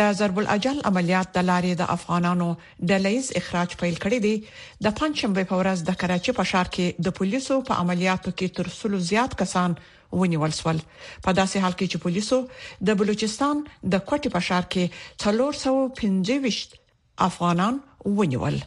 د 0.00 0.12
ضرب 0.18 0.38
الاجل 0.42 0.80
عملیات 0.90 1.28
د 1.36 1.46
لارې 1.50 1.72
د 1.80 1.90
افغانانو 1.96 2.48
د 2.90 3.02
لیز 3.06 3.26
اخراج 3.40 3.70
پیل 3.82 3.96
کړی 4.02 4.18
دی 4.26 4.34
د 4.86 4.96
پنځمبه 5.00 5.44
په 5.52 5.60
ورځ 5.62 5.78
د 5.90 5.98
کراچي 6.02 6.32
په 6.38 6.44
ښار 6.52 6.68
کې 6.76 6.86
د 7.08 7.16
پولیسو 7.20 7.54
په 7.70 7.80
عملیاتو 7.84 8.30
کې 8.38 8.56
تر 8.58 8.72
سلو 8.80 8.98
زیات 9.12 9.38
کسان 9.44 9.76
ونیول 10.20 10.52
شول 10.60 10.80
په 11.28 11.36
داسې 11.40 11.56
حال 11.64 11.74
کې 11.78 11.86
چې 11.92 11.98
پولیسو 12.08 12.38
د 12.90 13.00
بلوچستان 13.04 13.64
د 13.68 13.94
کوټې 14.08 14.30
په 14.36 14.40
ښار 14.48 14.64
کې 14.76 15.96
325 16.02 16.76
افغانان 17.30 17.80
ونیول 18.20 18.60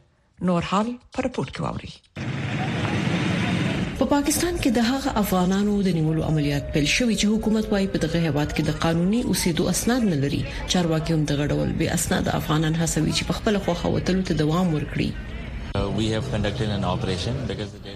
نور 0.52 0.72
حال 0.72 0.92
پر 1.18 1.30
پورت 1.38 1.54
کوي 1.58 1.94
په 4.00 4.06
پاکستان 4.16 4.56
کې 4.64 4.70
د 4.78 4.84
هغه 4.92 5.12
افغانانو 5.24 5.74
د 5.84 5.90
نیولو 5.98 6.24
عملیات 6.30 6.66
پیل 6.74 6.88
شوې 6.96 7.16
چې 7.20 7.28
حکومت 7.34 7.66
وايي 7.74 7.86
په 7.92 7.98
دغه 8.06 8.20
هواد 8.28 8.50
کې 8.56 8.64
د 8.70 8.80
قانوني 8.86 9.22
اوسېدو 9.26 9.64
اسناد 9.74 10.02
نه 10.12 10.18
لري 10.24 10.40
چارواکي 10.74 11.12
هم 11.16 11.22
دغه 11.32 11.44
ډول 11.56 11.70
به 11.82 11.88
اسناد 12.00 12.26
افغانان 12.40 12.74
هڅوي 12.82 13.12
چې 13.18 13.24
په 13.30 13.34
خپل 13.40 13.56
خوخه 13.68 13.88
وتلو 13.96 14.26
ته 14.32 14.38
دوام 14.42 14.68
ورکړي 14.76 15.08
Uh, 15.76 16.02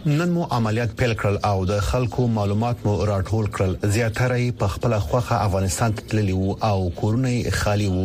نن 0.06 0.30
مو 0.32 0.44
عملیات 0.52 0.96
پیل 1.02 1.14
کړل 1.20 1.36
او 1.50 1.66
د 1.66 1.78
خلکو 1.90 2.26
معلومات 2.38 2.82
مو 2.86 2.94
راټول 3.10 3.46
کړل 3.58 3.76
زیاتره 3.96 4.40
په 4.64 4.74
خپل 4.74 4.96
خوخه 5.04 5.38
افغانستان 5.44 5.96
ته 6.00 6.08
تللی 6.14 6.36
وو 6.40 6.56
او 6.70 6.90
کورونه 6.98 7.54
خالی 7.60 7.88
وو 7.94 8.04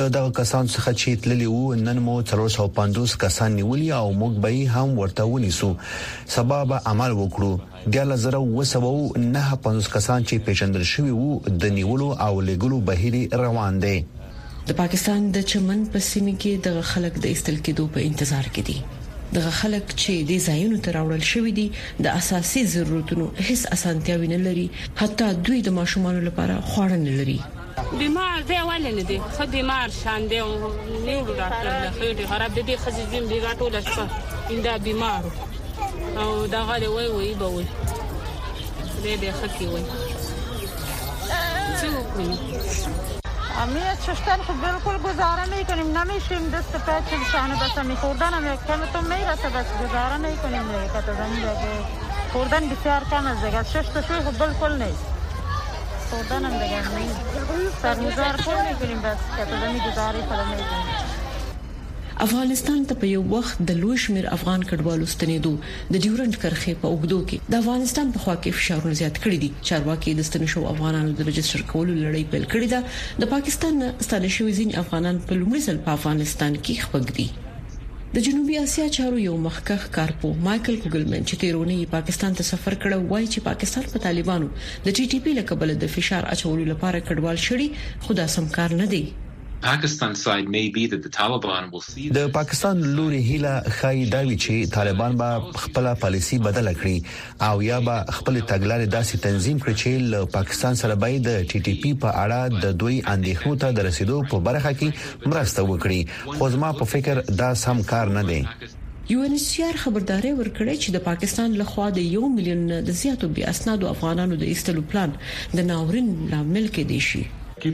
له 0.00 0.06
دغه 0.16 0.32
کسان 0.38 0.70
څخه 0.72 0.96
چې 1.02 1.22
تللی 1.26 1.46
وو 1.52 1.74
نن 1.82 2.00
مو 2.08 2.16
350 2.32 3.14
کسان 3.26 3.54
نیولې 3.58 3.92
او 3.98 4.16
موږ 4.22 4.42
به 4.46 4.78
هم 4.78 4.98
ورته 5.02 5.28
ونیسو 5.34 5.70
سبب 6.38 6.74
عمل 6.94 7.16
وکړو 7.20 7.94
د 7.98 8.10
لزر 8.14 8.38
وسو 8.48 8.88
نه 8.88 9.60
50 9.68 9.92
کسان 9.96 10.26
چې 10.26 10.44
پیژندل 10.50 10.88
شوی 10.96 11.10
وو 11.20 11.38
د 11.48 11.72
نیولو 11.78 12.10
او 12.16 12.34
لګلو 12.46 12.82
بهيري 12.90 13.24
روان 13.46 13.80
دي 13.86 13.96
د 14.68 14.76
پاکستان 14.82 15.32
د 15.38 15.48
چمن 15.54 15.88
په 15.96 16.04
سیمه 16.10 16.36
کې 16.42 16.68
د 16.68 16.90
خلک 16.94 17.22
د 17.26 17.32
استل 17.36 17.62
کېدو 17.62 17.88
په 17.96 18.10
انتظار 18.10 18.52
کې 18.52 18.68
دي 18.72 18.93
دغه 19.38 19.50
خلک 19.60 19.84
چې 20.02 20.12
د 20.30 20.42
ځایونو 20.46 20.76
ته 20.86 20.94
راوړل 20.96 21.22
شوې 21.32 21.52
دي 21.58 21.66
د 22.06 22.16
اساسي 22.20 22.60
ضرورتونو 22.74 23.24
هیڅ 23.48 23.62
اسانتیاوي 23.76 24.28
نه 24.32 24.36
لري 24.46 24.66
حتی 25.00 25.28
دوی 25.48 25.58
د 25.68 25.74
ماشومانو 25.78 26.20
لپاره 26.28 26.58
خواړه 26.70 26.98
نه 27.06 27.12
لري 27.20 27.40
بیمار 28.02 28.38
دی 28.50 28.58
ولې 28.68 28.90
نه 28.98 29.04
دی 29.10 29.18
خو 29.38 29.42
بیمار 29.54 29.88
شان 30.02 30.20
دی 30.34 30.38
نیوړو 31.06 31.32
ډاکټر 31.40 31.66
له 31.84 31.90
خېټې 31.98 32.24
خراب 32.30 32.52
دي 32.68 32.76
خزې 32.82 33.04
زم 33.12 33.24
دی 33.30 33.38
غټول 33.46 33.72
شپه 33.90 34.06
انده 34.50 34.72
بیمار 34.84 35.24
او 36.22 36.28
دا 36.54 36.60
غالي 36.70 36.88
وای 36.94 37.08
وای 37.16 37.32
به 37.40 37.48
وای 37.56 37.66
دې 39.04 39.14
دې 39.22 39.30
خکې 39.40 39.66
وای 39.72 39.84
څه 41.78 41.86
وکړي 41.98 42.28
امی 43.62 43.80
چشتن 44.06 44.36
خود 44.42 44.56
خب 44.56 44.62
بالکل 44.82 44.98
گزاره 45.02 45.58
میکنیم 45.58 45.98
نمیشیم 45.98 46.50
دست 46.50 46.72
پیچ 47.10 47.32
شانه 47.32 47.54
بس 47.62 47.78
می 47.84 47.96
خوردن 47.96 48.32
هم 48.32 48.56
کم 48.56 48.84
تو 48.92 48.98
رسه 48.98 49.48
بس 49.48 49.66
گزاره 49.82 50.16
میکنیم 50.16 50.62
دیگه 50.62 50.92
که 51.06 51.12
زمین 51.18 51.34
دیگه 51.34 51.84
خوردن 52.32 52.68
بسیار 52.68 53.02
کم 53.10 53.26
از 53.26 53.44
دیگه 53.44 53.62
شش 53.64 53.88
تا 53.88 54.02
شوی 54.02 54.20
خب 54.20 54.38
بالکل 54.38 54.82
نیست 54.82 55.04
خوردن 56.10 56.44
هم 56.44 56.50
دیگه 56.58 56.82
سرمزار 57.82 58.36
کن 58.36 58.74
کنیم 58.80 59.00
بس 59.02 59.16
که 59.36 59.44
تو 59.44 59.60
زمین 59.60 59.78
گزاره 59.78 60.26
خدا 60.26 60.44
کنیم 60.44 60.66
افغانستان 62.22 62.84
ته 62.90 62.94
په 63.02 63.08
یو 63.10 63.22
وخت 63.30 63.60
د 63.68 63.78
لوی 63.84 63.94
شمیر 64.02 64.26
افغان 64.34 64.64
کډوالو 64.70 65.06
ستنېدو 65.12 65.52
د 65.94 65.94
ډیورنډ 66.04 66.36
کرخه 66.42 66.74
په 66.82 66.90
اوګدو 66.90 67.16
کې 67.30 67.40
د 67.54 67.56
افغانستان 67.64 68.12
په 68.16 68.22
خوا 68.24 68.34
کې 68.42 68.52
فشارونه 68.58 68.98
زیات 69.00 69.16
کړی 69.24 69.38
دي 69.44 69.48
چارواکي 69.70 70.14
د 70.18 70.26
ستنشو 70.28 70.62
افغانانو 70.72 71.14
د 71.20 71.26
رجستر 71.28 71.64
کولو 71.72 71.96
لړۍ 72.04 72.22
پیل 72.34 72.44
کړې 72.52 72.68
ده 72.74 73.24
د 73.24 73.30
پاکستان 73.32 73.82
ستنشوي 74.08 74.52
ځین 74.58 74.70
افغانان 74.82 75.18
په 75.26 75.40
لومړي 75.40 75.64
ځل 75.66 75.80
په 75.88 75.96
افغانستان 75.98 76.60
کې 76.62 76.86
خپګ 76.86 77.18
دي 77.18 77.26
د 78.18 78.26
جنوبي 78.28 78.56
اسیا 78.62 78.88
چارو 78.98 79.18
یو 79.26 79.34
مخکخ 79.48 79.88
کارپو 79.98 80.32
مايكل 80.48 80.80
ګوګلمن 80.82 81.26
چې 81.28 81.42
تیرونه 81.44 81.80
پاکستان 81.96 82.38
ته 82.42 82.48
سفر 82.52 82.78
کړو 82.86 83.10
وایي 83.10 83.26
چې 83.34 83.48
پاکستان 83.50 83.90
په 83.94 84.04
طالبانو 84.06 84.52
د 84.62 84.86
ټي 84.86 85.10
ټي 85.14 85.22
پی 85.26 85.36
لقب 85.42 85.66
له 85.72 85.92
فشار 85.98 86.30
اچولو 86.38 86.70
لپاره 86.72 87.04
کډوال 87.10 87.44
شړي 87.48 88.08
خدا 88.08 88.28
سمکار 88.38 88.78
نه 88.84 88.90
دی 88.96 89.04
د 92.16 92.18
پاکستان 92.32 92.80
لوري 92.96 93.20
هیله 93.26 93.52
خای 93.76 94.00
دا 94.14 94.18
وی 94.30 94.38
چې 94.44 94.72
طالبان 94.72 95.14
به 95.22 95.52
خپل 95.62 95.86
پالیسی 96.00 96.38
بدل 96.46 96.66
کړي 96.80 97.44
او 97.48 97.62
یا 97.66 97.78
به 97.86 98.16
خپل 98.16 98.38
تګلارې 98.50 98.90
داسې 98.96 99.22
تنظیم 99.26 99.62
کړي 99.62 99.74
چې 99.82 100.10
له 100.14 100.20
پاکستان 100.34 100.74
سره 100.82 100.96
به 101.04 101.20
د 101.28 101.38
ټي 101.52 101.62
ټي 101.68 101.74
پی 101.84 101.92
په 102.02 102.24
اړه 102.24 102.60
د 102.64 102.74
دوی 102.82 102.98
اندېښنو 103.14 103.60
ته 103.62 103.72
د 103.78 103.86
رسیدو 103.88 104.18
په 104.34 104.40
برخه 104.50 104.72
کې 104.80 105.30
مرسته 105.34 105.64
وکړي 105.68 106.40
خو 106.40 106.48
زما 106.56 106.72
په 106.82 106.88
فکر 106.96 107.20
دا 107.44 107.48
سم 107.62 107.80
کار 107.94 108.12
نه 108.18 108.24
دی 108.32 108.42
یو 109.14 109.22
ان 109.30 109.38
سی 109.46 109.62
آر 109.70 109.78
خبرداري 109.86 110.34
ورکړی 110.34 110.74
چې 110.82 110.98
د 110.98 111.04
پاکستان 111.08 111.56
لخوا 111.62 111.88
د 112.00 112.08
1 112.20 112.28
میلیون 112.36 112.66
د 112.90 113.00
زیاتو 113.04 113.32
بیا 113.40 113.54
اسناد 113.56 113.88
افغانانو 113.94 114.38
د 114.44 114.46
ایستلو 114.56 114.86
پلان 114.92 115.16
د 115.56 115.64
ناورین 115.72 116.12
لامل 116.34 116.68
کې 116.74 116.84
دی 116.92 117.00
شي 117.10 117.22
د 117.64 117.66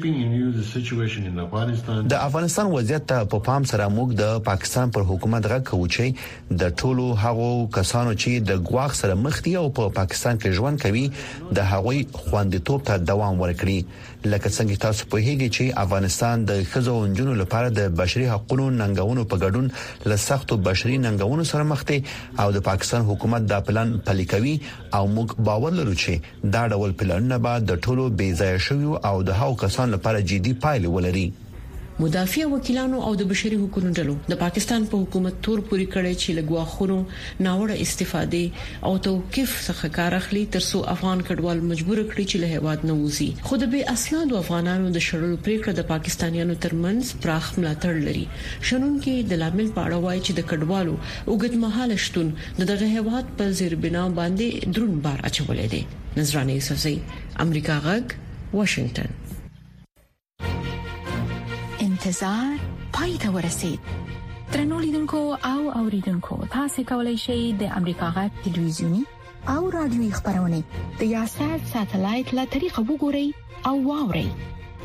افغانستان 2.15 2.67
وضعیت 2.67 3.07
ته 3.13 3.23
په 3.33 3.39
پام 3.47 3.63
سره 3.71 3.87
موږ 3.95 4.11
د 4.21 4.29
پاکستان 4.49 4.87
پر 4.97 5.03
حکومت 5.09 5.49
غوښو 5.53 5.87
چې 5.97 6.07
د 6.63 6.71
ټولو 6.83 7.07
هغو 7.23 7.49
کسانو 7.79 8.13
چې 8.23 8.37
د 8.51 8.61
غواخ 8.71 8.95
سره 9.01 9.15
مخ 9.25 9.37
دي 9.47 9.55
او 9.63 9.67
په 9.81 9.89
پاکستان 9.99 10.39
کې 10.45 10.57
ژوند 10.59 10.83
کوي 10.85 11.05
د 11.61 11.69
هغوی 11.73 12.01
خوندیتوب 12.23 12.87
ته 12.91 12.99
دوام 13.13 13.43
ورکړي 13.45 13.79
لکه 14.25 14.49
څنګه 14.49 14.77
تاسو 14.85 15.07
په 15.13 15.19
هیګي 15.27 15.49
چې 15.57 15.73
افغانستان 15.85 16.45
د 16.51 16.63
خزو 16.73 16.95
اونجونو 17.03 17.35
لپاره 17.43 17.69
د 17.77 17.95
بشري 18.01 18.27
حقوقو 18.33 18.67
ننګونو 18.81 19.25
په 19.33 19.37
ګډون 19.45 19.67
له 20.13 20.17
سختو 20.27 20.57
بشري 20.69 20.97
ننګونو 21.07 21.45
سره 21.53 21.63
مخ 21.73 21.85
دي 21.91 21.99
او 22.43 22.49
د 22.57 22.65
پاکستان 22.71 23.03
حکومت 23.11 23.43
دا 23.53 23.61
پلان 23.69 23.99
پلي 24.07 24.25
کوي 24.33 24.57
او 24.97 25.05
موږ 25.17 25.35
باور 25.51 25.73
لرو 25.81 25.95
چې 26.05 26.51
دا 26.57 26.63
ډول 26.73 26.93
پلانونه 27.03 27.39
به 27.45 27.53
د 27.71 27.83
ټولو 27.85 28.09
بې 28.19 28.31
ځای 28.41 28.59
شویو 28.67 28.97
او 29.13 29.17
د 29.29 29.41
هاو 29.43 29.55
کسان 29.63 29.89
لپاره 29.97 30.21
جدي 30.33 30.53
پایلې 30.65 30.89
ولري 30.97 31.29
مدافع 32.01 32.45
وکیلانو 32.51 33.01
او 33.07 33.11
د 33.21 33.25
بشري 33.31 33.57
حقوقو 33.63 33.91
ډلو 33.97 34.13
د 34.33 34.37
پاکستان 34.43 34.85
په 34.93 35.01
حکومت 35.03 35.35
تور 35.47 35.59
پوری 35.71 35.85
کړي 35.95 36.15
چې 36.23 36.37
لګواخونو 36.39 36.97
ناوړه 37.47 37.77
استفادې 37.85 38.45
او 38.91 38.93
توقيف 39.09 39.51
څخه 39.69 39.85
کار 39.99 40.13
اخلي 40.21 40.45
ترڅو 40.57 40.79
افغان 40.95 41.19
کډوال 41.29 41.59
مجبور 41.75 41.99
کړي 42.11 42.25
چې 42.31 42.37
له 42.47 42.57
هواد 42.57 42.81
نه 42.93 42.97
وځي 43.03 43.29
خود 43.51 43.63
به 43.75 43.81
اسناد 43.95 44.31
افغانانو 44.43 44.95
د 44.97 45.07
شړلو 45.09 45.37
پریکړه 45.45 45.73
د 45.81 45.89
پاکستانیانو 45.93 46.57
ترمنځ 46.67 47.03
پراخ 47.27 47.51
ملاتړ 47.61 47.93
لري 48.09 48.27
شنن 48.71 48.97
کې 49.05 49.29
د 49.35 49.43
لامل 49.45 49.69
په 49.79 49.87
اړه 49.87 49.99
وایي 50.09 50.21
چې 50.27 50.33
د 50.39 50.43
کډوالو 50.53 50.95
وګدمهاله 51.33 51.97
شتون 52.09 52.33
د 52.63 52.71
دغه 52.75 52.89
هواد 52.99 53.35
په 53.41 53.57
زیربنا 53.63 54.07
باندې 54.21 54.75
درون 54.77 54.99
بار 55.09 55.25
اچولې 55.31 55.73
دي 55.75 55.83
نظرانه 56.21 56.59
یوسفزی 56.61 56.97
امریکا 57.47 57.79
غږ 57.91 58.61
واشنگتن 58.61 59.20
انتظار 62.07 62.59
پای 62.93 63.17
ته 63.17 63.31
ورسید 63.31 63.81
ترنو 64.53 64.81
لیدونکو 64.81 65.17
او 65.45 65.71
اوریدونکو 65.79 66.37
تاسو 66.51 66.83
کولی 66.89 67.17
شئ 67.17 67.53
د 67.59 67.63
امریکا 67.77 68.09
غا 68.15 68.25
ټلویزیونی 68.45 69.03
او 69.57 69.71
رادیوي 69.71 70.11
خبرونه 70.13 70.63
د 71.01 71.03
یاشر 71.13 71.59
ساتلایت 71.73 72.29
له 72.39 72.45
طریقو 72.55 72.83
وګورئ 72.93 73.27
او 73.71 73.75
واورئ 73.89 74.27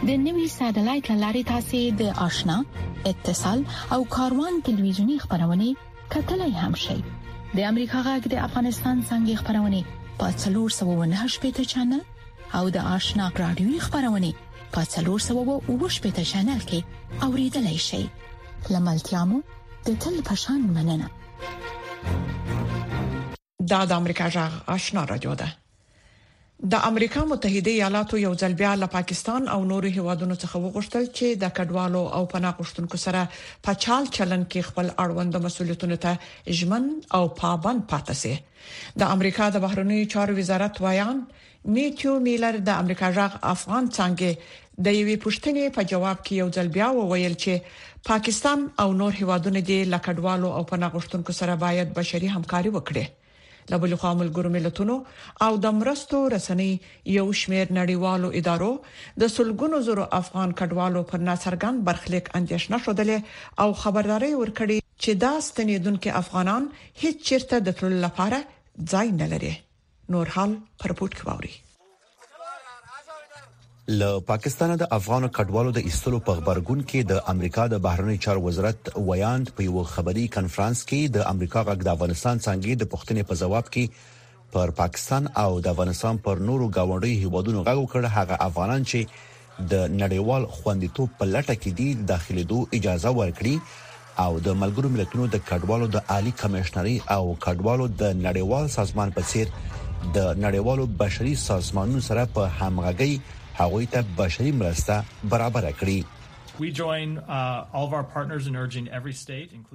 د 0.07 0.21
نوي 0.27 0.47
ساتلایت 0.57 1.11
لاري 1.23 1.43
تاسو 1.55 1.81
د 2.01 2.11
آشنا 2.29 2.57
اتصال 3.11 3.63
او 3.97 4.03
کاروان 4.15 4.59
ټلویزیونی 4.69 5.17
خبرونه 5.25 5.73
کتلای 6.15 6.51
هم 6.61 6.75
شئ 6.87 6.99
د 7.57 7.67
امریکا 7.73 8.01
غا 8.09 8.17
د 8.25 8.33
افغانستان 8.49 9.03
څنګه 9.09 9.43
خبرونه 9.43 9.83
په 10.21 10.37
398 10.47 11.45
پیټه 11.45 11.73
چنل 11.73 12.03
او 12.57 12.65
د 12.77 12.89
آشنا 12.97 13.29
رادیوي 13.45 13.79
خبرونه 13.87 14.33
په 14.75 14.83
څلور 14.95 15.19
سو 15.25 15.33
او 15.67 15.73
وښ 15.81 15.95
په 16.05 16.23
چینل 16.31 16.61
کې 16.69 16.79
اوریدلای 17.27 17.77
شئ 17.89 18.03
لملتيامو 18.75 19.39
د 19.89 19.99
تل 20.05 20.15
پشان 20.29 20.61
مننه 20.77 21.07
دا 23.71 23.79
د 23.91 23.93
امریکا 24.01 24.25
جغ 24.35 24.57
آشنا 24.75 25.03
رادیو 25.11 25.35
ده 25.41 25.49
د 26.73 26.83
امریکا 26.89 27.23
متحده 27.31 27.71
ایالاتو 27.75 28.17
یو 28.25 28.33
ځل 28.41 28.53
بیا 28.63 28.73
له 28.81 28.87
پاکستان 28.97 29.47
او 29.53 29.55
نورو 29.71 29.91
هیوادونو 29.97 30.35
څخه 30.43 30.61
وغوښتل 30.65 31.05
چې 31.17 31.39
د 31.45 31.55
کډوالو 31.59 32.03
او 32.19 32.21
پناه 32.35 32.53
غوښتونکو 32.59 32.97
سره 33.05 33.23
په 33.69 33.73
چال 33.85 34.11
چلن 34.19 34.45
کې 34.51 34.71
خپل 34.71 34.91
اړوند 35.05 35.39
مسولیتونو 35.47 35.97
ته 36.07 36.59
ژمن 36.61 36.91
او 37.19 37.23
پابند 37.41 37.87
پاتې 37.93 38.21
سي 38.21 38.35
د 39.03 39.11
امریکا 39.17 39.49
د 39.57 39.63
بهرنیو 39.67 40.11
چارو 40.15 40.37
وزارت 40.43 40.81
وایان 40.85 41.25
میټیو 41.75 42.15
میلر 42.25 42.57
د 42.69 42.83
امریکا 42.85 43.11
جغ 43.19 43.37
افغان 43.51 43.87
څنګه 43.93 44.63
د 44.83 44.87
یوې 44.99 45.15
پوښتنې 45.23 45.65
په 45.75 45.81
جواب 45.91 46.17
کې 46.25 46.33
یو 46.41 46.47
ځل 46.55 46.67
بیا 46.77 46.87
وویل 46.99 47.35
چې 47.43 47.53
پاکستان 48.09 48.59
او 48.83 48.87
نور 49.01 49.11
هیوادونه 49.19 49.59
د 49.69 49.85
لکډوالو 49.93 50.47
او 50.57 50.63
پناهغښتونکو 50.71 51.31
سره 51.39 51.53
باید 51.63 51.87
بشري 51.99 52.27
همکاري 52.35 52.71
وکړي 52.73 53.05
له 53.73 53.77
بل 53.83 53.93
خوا 54.01 54.11
ملګرو 54.21 54.49
ملتونو 54.55 54.95
او 55.45 55.51
د 55.65 55.75
مرستو 55.79 56.17
رسنۍ 56.35 56.67
یو 57.17 57.25
شمېر 57.43 57.67
نړیوالو 57.79 58.27
ادارو 58.41 58.69
د 59.23 59.31
سلګونو 59.35 59.77
زرو 59.89 60.05
افغان 60.21 60.49
کډوالو 60.63 61.01
پر 61.11 61.19
ناصرګان 61.29 61.75
برخلیک 61.91 62.25
اندیشنه 62.39 62.77
شولې 62.87 63.17
او 63.65 63.69
خبرداري 63.83 64.31
ورکړي 64.41 64.77
چې 65.01 65.11
دا 65.25 65.31
ستنیدونکو 65.49 66.09
افغانان 66.21 66.63
هیڅ 67.01 67.17
چیرته 67.31 67.55
د 67.69 67.79
ټول 67.79 67.93
لپاره 68.07 68.39
ځای 68.95 69.07
نه 69.21 69.27
لري 69.35 69.53
نور 70.15 70.25
حال 70.35 70.51
پرپورت 70.83 71.13
کوي 71.21 71.53
ل 73.89 74.19
پاکستان 74.27 74.71
د 74.81 74.87
افغان 74.95 75.27
کډوالو 75.37 75.71
د 75.73 75.77
ایستلو 75.89 76.19
په 76.27 76.33
خبرګون 76.35 76.79
کې 76.89 77.01
د 77.09 77.19
امریکا 77.33 77.65
د 77.73 77.81
بهرنی 77.81 78.15
چار 78.25 78.37
وزارت 78.45 78.89
ویاند 79.09 79.49
په 79.59 79.63
یو 79.63 79.83
خبري 79.91 80.25
کانفرنس 80.35 80.81
کې 80.91 81.01
د 81.17 81.21
امریکا 81.31 81.61
غږ 81.67 81.77
د 81.85 81.91
افغانستان 81.93 82.39
څنګه 82.45 82.73
د 82.81 82.89
پښتنې 82.93 83.23
په 83.29 83.33
جواب 83.41 83.69
کې 83.73 83.85
پر 84.55 84.71
پاکستان 84.79 85.27
او 85.43 85.59
د 85.61 85.67
افغانستان 85.73 86.17
پر 86.25 86.41
نورو 86.49 86.67
گاونډي 86.77 87.13
هیوادونو 87.25 87.59
غږ 87.67 87.77
وکړ 87.81 88.01
هغه 88.17 88.35
افغانان 88.47 88.81
چې 88.89 88.99
د 89.75 89.85
نړیوال 90.01 90.43
خوندیتوب 90.55 91.09
په 91.19 91.25
لټه 91.35 91.55
کې 91.61 91.71
دي 91.79 91.89
داخلي 92.15 92.43
دو 92.55 92.59
اجازه 92.81 93.11
ورکړي 93.19 93.55
او 94.23 94.31
د 94.49 94.59
ملګرو 94.65 94.89
ملتونو 94.97 95.25
د 95.29 95.37
کډوالو 95.53 95.87
د 95.99 96.13
عالی 96.15 96.31
کمشنري 96.43 96.97
او 97.19 97.21
کډوالو 97.47 97.87
د 98.01 98.17
نړیوال 98.25 98.65
سازمان 98.81 99.09
په 99.21 99.29
څیر 99.31 99.47
د 100.15 100.17
نړیوالو 100.45 100.85
بشري 101.05 101.35
سازمانونو 101.47 102.01
سره 102.11 102.29
په 102.33 102.51
همغږي 102.59 103.15
هغوی 103.57 103.85
ته 103.95 104.03
بشري 104.17 104.51
مرسته 104.51 105.03
برابر 105.29 105.65
کړي 105.81 106.05
uh, 107.35 107.63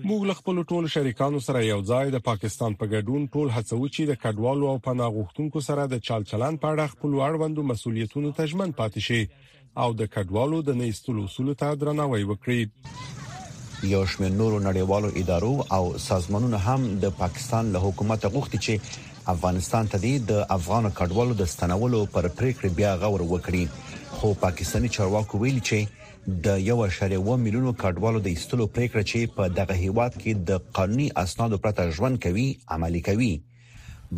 موږ 0.05 0.27
له 0.31 0.35
خپل 0.41 0.57
ټولو 0.73 0.87
شریکانو 0.95 1.41
سره 1.49 1.59
یو 1.67 1.81
ځای 1.93 2.07
د 2.15 2.19
پاکستان 2.29 2.73
په 2.83 2.87
ګډون 2.95 3.27
ټول 3.37 3.51
هڅو 3.59 3.81
چې 3.85 4.01
د 4.11 4.13
کډوالو 4.25 4.65
او 4.73 4.77
پناه 4.89 5.11
غوښتونکو 5.19 5.59
سره 5.69 5.83
د 5.95 6.05
چالچلن 6.11 6.55
په 6.65 6.69
اړه 6.75 6.85
خپل 6.97 7.11
اړوندو 7.29 7.67
مسولیتونو 7.73 8.31
ته 8.41 8.47
ژمن 8.55 8.71
پاتې 8.83 9.01
شي 9.09 9.23
او 9.87 9.91
د 10.03 10.05
کډوالو 10.17 10.59
د 10.71 10.73
نه 10.83 10.89
ایستلو 10.93 11.25
اصول 11.31 11.49
ته 11.65 11.79
درناوی 11.85 12.23
وکړي 12.23 12.61
یو 13.91 14.03
شمېر 14.13 14.33
نورو 14.39 14.57
نړیوالو 14.63 15.09
ادارو 15.25 15.53
او 15.79 15.83
سازمانونو 16.07 16.59
هم 16.69 16.81
د 17.05 17.07
پاکستان 17.21 17.65
له 17.77 17.81
حکومت 17.89 18.23
غوښتي 18.35 18.59
چې 18.67 18.75
افغانستان 19.35 19.87
ته 19.93 20.13
د 20.31 20.45
افغان 20.57 20.91
کډوالو 20.99 21.35
د 21.39 21.45
ستنولو 21.53 22.05
پر 22.13 22.27
پریکړه 22.39 22.71
بیا 22.77 22.95
غور 23.03 23.21
وکړي 23.21 23.65
خو 24.17 24.33
پاکستانی 24.45 24.89
چارواکو 24.97 25.39
ویلي 25.43 25.61
چې 25.69 26.39
د 26.47 26.59
یو 26.69 26.89
شریو 26.99 27.37
میلیونو 27.43 27.73
کډوالو 27.83 28.21
د 28.21 28.27
ایستلو 28.35 28.67
پریکړه 28.77 29.05
چې 29.11 29.35
په 29.37 29.49
دغه 29.59 29.75
هیواد 29.85 30.17
کې 30.17 30.45
د 30.51 30.73
قانوني 30.79 31.09
اسنادو 31.25 31.59
پرته 31.67 31.91
ژوند 31.99 32.23
کوي 32.25 32.47
عملي 32.77 33.01
کوي 33.11 33.31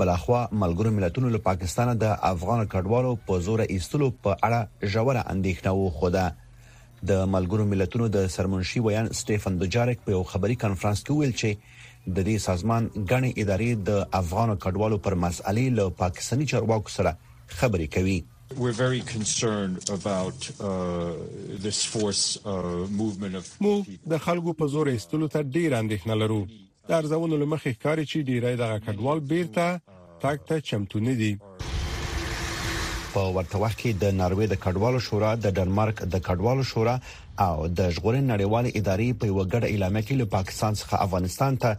بلخوا 0.00 0.40
ملګرو 0.62 0.94
ملتونو 0.98 1.28
له 1.34 1.38
پاکستان 1.48 1.96
د 2.02 2.16
افغان 2.34 2.66
کډوالو 2.66 3.16
په 3.30 3.40
زور 3.48 3.60
ایستلو 3.68 4.10
په 4.26 4.36
اړه 4.46 4.90
ژوره 4.96 5.22
اندېښنه 5.34 5.70
و 5.72 5.90
خوده 5.98 7.06
د 7.10 7.26
ملګرو 7.34 7.66
ملتونو 7.74 8.08
د 8.16 8.26
سرمنشي 8.36 8.80
ویان 8.88 9.08
سټيفن 9.20 9.58
دوجارک 9.64 10.04
په 10.04 10.16
یو 10.18 10.22
خبري 10.32 10.56
کانفرنس 10.64 11.04
کې 11.06 11.12
ویل 11.20 11.32
چې 11.42 11.80
د 12.10 12.18
دې 12.28 12.38
سازمان 12.46 12.84
غني 13.10 13.32
ادارې 13.42 13.70
د 13.88 14.06
افغان 14.20 14.54
کډوالو 14.62 14.98
پر 15.06 15.14
مسالې 15.24 15.66
له 15.78 15.84
پاکستاني 16.02 16.46
چارواکو 16.52 16.90
سره 16.96 17.16
خبرې 17.58 17.86
کوي 17.96 18.18
We're 18.62 18.78
very 18.78 19.00
concerned 19.12 19.76
about 19.96 20.48
uh, 20.50 20.72
this 21.66 21.78
force 21.92 22.24
uh, 22.44 22.86
movement 22.90 23.34
of 23.40 23.44
د 24.14 24.18
خلکو 24.26 24.52
په 24.62 24.66
زور 24.74 24.86
ایستلو 24.94 25.28
ته 25.28 25.42
ډیر 25.42 25.74
اندېښنه 25.74 26.18
لرو 26.22 26.46
د 26.88 26.92
ارزونو 27.00 27.36
لمخې 27.44 27.72
ښکاری 27.78 28.08
چې 28.10 28.26
ډیرای 28.30 28.56
دغه 28.56 28.78
کډوال 28.88 29.20
بیرته 29.34 30.02
تاک 30.26 30.44
ته 30.50 30.60
چمتو 30.72 31.00
نه 31.06 31.14
دي 31.22 31.32
په 33.14 33.30
ورته 33.36 33.58
وخت 33.62 33.78
کې 33.80 33.90
د 34.02 34.14
ناروې 34.18 34.46
د 34.50 34.54
کډوالو 34.64 35.00
شورا 35.06 35.30
د 35.46 35.52
ډنمارک 35.56 35.98
د 36.12 36.16
کډوالو 36.28 36.64
شورا 36.72 36.94
او 37.46 37.56
د 37.78 37.90
ژغورن 37.94 38.24
نړیوال 38.32 38.66
ادارې 38.80 39.08
په 39.20 39.26
وګړه 39.36 39.66
اعلان 39.72 39.96
کې 40.06 40.14
له 40.20 40.26
پاکستان 40.36 40.72
څخه 40.80 40.96
افغانستان 41.06 41.52
ته 41.62 41.70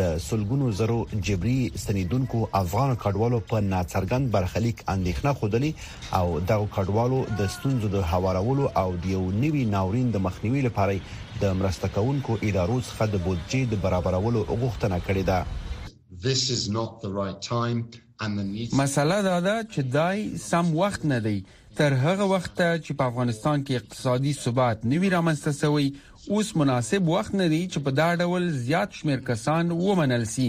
د 0.00 0.18
سلګونو 0.28 0.66
زرو 0.80 0.98
جبري 1.28 1.58
سندونکو 1.84 2.38
افغان 2.62 2.90
کډوالو 3.06 3.38
په 3.50 3.56
ناڅرګند 3.72 4.24
برخلیک 4.36 4.78
اندېښنه 4.94 5.32
خودلی 5.40 5.72
او 6.18 6.26
د 6.52 6.68
کډوالو 6.76 7.20
د 7.42 7.52
ستونزو 7.56 7.88
د 7.96 8.06
هوارولو 8.14 8.66
او 8.84 8.86
د 8.96 9.04
یو 9.16 9.22
نوي 9.42 9.64
ناورین 9.74 10.06
د 10.14 10.24
مخنیوي 10.28 10.62
لپاره 10.70 11.00
د 11.42 11.60
مرسته 11.64 11.88
کوونکو 11.98 12.38
ادارو 12.42 12.78
څخه 12.88 13.04
د 13.16 13.26
بودجې 13.26 13.68
د 13.72 13.84
برابرولو 13.84 14.40
غوښتنه 14.60 14.96
کړې 15.06 15.24
ده 15.30 15.40
This 16.26 16.40
is 16.56 16.62
not 16.80 16.90
the 17.04 17.10
right 17.20 17.38
time 17.56 17.78
مسله 18.78 19.22
دا 19.22 19.40
ده 19.40 19.64
چې 19.64 19.80
دای 19.92 20.38
سم 20.38 20.74
وخت 20.76 21.04
نه 21.04 21.20
دی 21.20 21.42
تر 21.76 21.92
هغه 21.92 22.24
وخت 22.34 22.60
چې 22.84 22.92
په 22.98 23.04
افغانستان 23.04 23.64
کې 23.64 23.72
اقتصادي 23.74 24.32
ثبات 24.32 24.84
نوي 24.84 25.08
رامنځته 25.14 25.52
شوی 25.62 25.94
اوس 26.30 26.56
مناسب 26.56 27.08
وخت 27.08 27.34
نه 27.34 27.48
دی 27.48 27.62
چې 27.72 27.78
په 27.86 27.90
دا 27.90 28.14
ډول 28.16 28.48
زیات 28.60 28.92
شمیر 29.00 29.24
کسان 29.30 29.70
ومنل 29.72 30.24
سي 30.34 30.46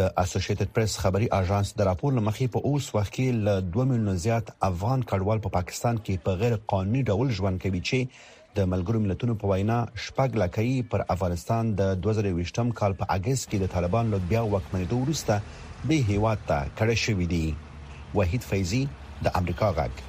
د 0.00 0.06
اسوسییټډ 0.22 0.66
پریس 0.76 0.92
خبري 1.02 1.26
اژانس 1.38 1.72
د 1.78 1.88
راپور 1.88 2.12
لمخې 2.18 2.46
په 2.54 2.68
اوس 2.70 2.86
وخت 2.96 3.12
کې 3.16 3.26
ل 3.48 3.66
2 3.74 3.84
میلیون 3.90 4.20
زیات 4.24 4.52
افغان 4.68 5.02
کډوال 5.10 5.42
په 5.46 5.52
پاکستان 5.56 5.98
کې 6.06 6.22
په 6.28 6.38
غیر 6.42 6.54
قانوني 6.72 7.02
ډول 7.14 7.34
ژوند 7.40 7.60
کوي 7.64 7.80
چې 7.90 8.22
د 8.60 8.70
ملګرو 8.74 9.02
ملتونو 9.06 9.36
په 9.42 9.50
وینا 9.52 9.78
شپږ 10.06 10.40
لکۍ 10.44 10.70
پر 10.94 11.04
افغانستان 11.16 11.74
د 11.80 11.92
2020م 12.06 12.72
کال 12.82 12.92
په 13.02 13.12
اگست 13.18 13.44
کې 13.50 13.58
د 13.64 13.74
طالبان 13.76 14.14
له 14.14 14.22
بیا 14.32 14.42
وکمنېدو 14.46 15.02
وروسته 15.04 15.84
به 15.88 16.08
هیواد 16.12 16.48
ته 16.52 16.72
کړه 16.80 17.04
شوې 17.04 17.26
دي 17.34 18.16
وحید 18.20 18.48
فیضی 18.52 18.82
د 19.28 19.36
امریکا 19.42 19.70
غږ 19.80 20.08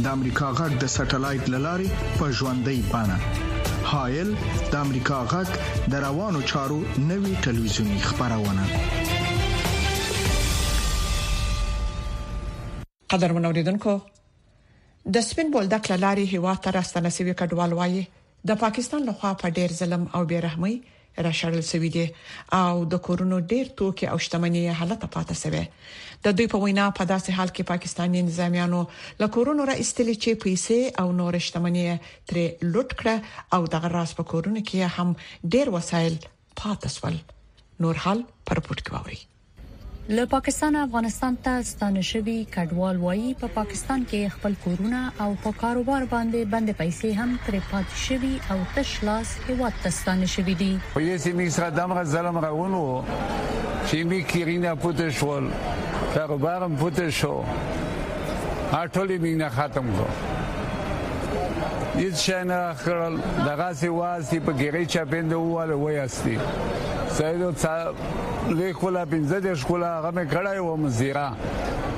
د 0.00 0.06
امریکا 0.16 0.48
غږ 0.58 0.72
د 0.82 0.90
سټلایټ 0.92 1.48
للارې 1.54 1.88
په 2.18 2.28
ژوندۍ 2.36 2.78
بانه 2.92 3.90
هایل 3.90 4.30
د 4.74 4.76
امریکا 4.84 5.18
غږ 5.32 5.48
د 5.94 6.02
روانو 6.06 6.40
چارو 6.52 6.78
نوي 7.10 7.32
ټلویزیونی 7.46 7.98
خبرونه 8.06 8.66
قدر 13.14 13.36
منوریدونکو 13.38 13.96
د 14.04 15.24
سپین 15.28 15.50
بولډک 15.52 15.90
للارې 15.94 16.26
هوا 16.34 16.54
تر 16.68 16.80
استنسوي 16.82 17.36
کډوال 17.42 17.76
وایي 17.80 18.02
د 18.52 18.60
پاکستان 18.64 19.06
لخوا 19.10 19.32
په 19.44 19.56
ډیر 19.60 19.76
ظلم 19.82 20.06
او 20.18 20.24
بیرحمۍ 20.34 20.76
راشړل 21.26 21.62
سوي 21.72 21.88
دي 21.96 22.04
او 22.58 22.74
د 22.92 23.00
کورونو 23.08 23.36
ډیر 23.52 23.66
توکي 23.80 24.06
او 24.12 24.18
شتمنۍ 24.26 24.64
حالت 24.80 25.02
پاتې 25.14 25.34
سوي 25.42 25.62
د 26.26 26.36
دوی 26.38 26.46
په 26.52 26.58
وینا 26.64 26.84
په 27.00 27.08
داسې 27.12 27.30
حال 27.38 27.50
کې 27.56 27.68
پاکستانی 27.72 28.20
نظامیانو 28.28 28.80
له 29.22 29.26
کورونو 29.38 29.62
را 29.72 29.74
استلې 29.82 30.16
چې 30.22 30.40
پیسې 30.44 30.80
او 31.02 31.08
نور 31.22 31.32
شتمنۍ 31.46 31.86
تر 32.30 32.36
لوټ 32.72 32.88
کړه 33.02 33.16
او 33.58 33.68
دغه 33.74 33.88
راس 33.96 34.10
په 34.20 34.30
کورونو 34.34 34.60
کې 34.68 34.80
هم 35.00 35.08
ډیر 35.56 35.66
وسایل 35.76 36.14
پاتې 36.60 36.88
سول 36.96 37.16
نور 37.86 37.94
حال 38.06 38.18
پر 38.50 38.56
پورت 38.66 38.82
کوي 38.88 39.18
له 40.10 40.24
پاکستان 40.26 40.76
افغانستان 40.76 41.36
ته 41.42 41.62
ستانه 41.62 42.00
شوی 42.06 42.34
کډوال 42.54 42.96
وایي 43.02 43.34
په 43.42 43.48
پاکستان 43.58 44.00
کې 44.12 44.34
خپل 44.36 44.54
کورونه 44.64 45.02
او 45.24 45.34
په 45.42 45.52
کاروبار 45.60 46.04
باندې 46.14 46.44
باندې 46.50 46.72
پیسې 46.78 47.12
هم 47.12 47.38
ترې 47.46 47.60
پات 47.70 47.96
شوی 48.04 48.40
او 48.50 48.58
تشلاس 48.74 49.34
هیواد 49.46 49.78
ته 49.84 49.90
ستانه 49.98 50.26
شوی 50.32 50.54
دي 50.62 50.70
خو 50.94 51.00
یې 51.04 51.22
سیمې 51.24 51.48
سره 51.50 51.70
دمر 51.70 52.04
ظلم 52.14 52.38
راونو 52.46 52.82
چې 53.12 54.10
می 54.10 54.20
کیرینه 54.32 54.74
پته 54.86 55.10
شول 55.20 55.46
کاروبارم 56.16 56.76
پته 56.82 57.06
شو 57.20 57.34
اټولې 57.38 59.22
مینه 59.26 59.54
ختم 59.58 59.94
کړو 59.98 60.50
هیڅ 62.00 62.16
شي 62.24 62.36
نه 62.50 62.58
خړل 62.82 63.16
دغه 63.46 63.68
سی 63.80 63.88
واسي 63.96 64.38
په 64.48 64.54
ګری 64.60 64.84
چاپند 64.94 65.34
واله 65.40 65.76
وای 65.82 65.98
استي 66.04 66.34
سیدو 67.18 67.50
څا 67.62 67.74
له 67.82 68.72
خپل 68.78 68.98
پنځه 69.12 69.38
د 69.46 69.58
شکول 69.62 69.84
هغه 69.88 70.10
مې 70.18 70.34
کړای 70.34 70.64
و 70.64 70.76
مزیرا 70.84 71.26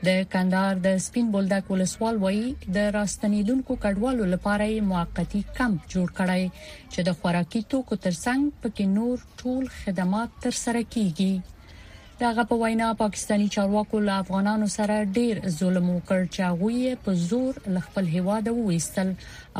د 0.05 0.10
کندهار 0.33 0.75
د 0.86 0.97
سپین 1.05 1.25
بولدک 1.36 1.65
ولسوال 1.71 2.15
وایي 2.23 2.47
د 2.75 2.89
راستنیدونکو 2.97 3.71
کډوالو 3.83 4.23
لپاره 4.33 4.65
موقتی 4.91 5.41
کمپ 5.57 5.79
جوړ 5.93 6.07
کړای 6.19 6.43
چې 6.91 6.99
د 7.07 7.10
خوراکي 7.19 7.62
توکو 7.71 7.95
ترڅنګ 8.05 8.41
پکې 8.62 8.86
نور 8.97 9.17
ټول 9.43 9.63
خدمات 9.79 10.29
ترسره 10.45 10.81
کیږي 10.97 11.33
دغه 12.21 12.43
په 12.49 12.56
وینا 12.62 12.86
پاکستانی 12.99 13.47
چارواکو 13.56 13.99
له 14.06 14.13
افغانانو 14.23 14.67
سره 14.75 14.93
ډیر 15.17 15.39
ظلم 15.56 15.89
وکړ 15.89 16.21
چې 16.38 16.45
هغه 16.45 16.93
په 17.08 17.12
زور 17.25 17.58
خپل 17.88 18.08
هواده 18.13 18.53
وېستل 18.69 19.12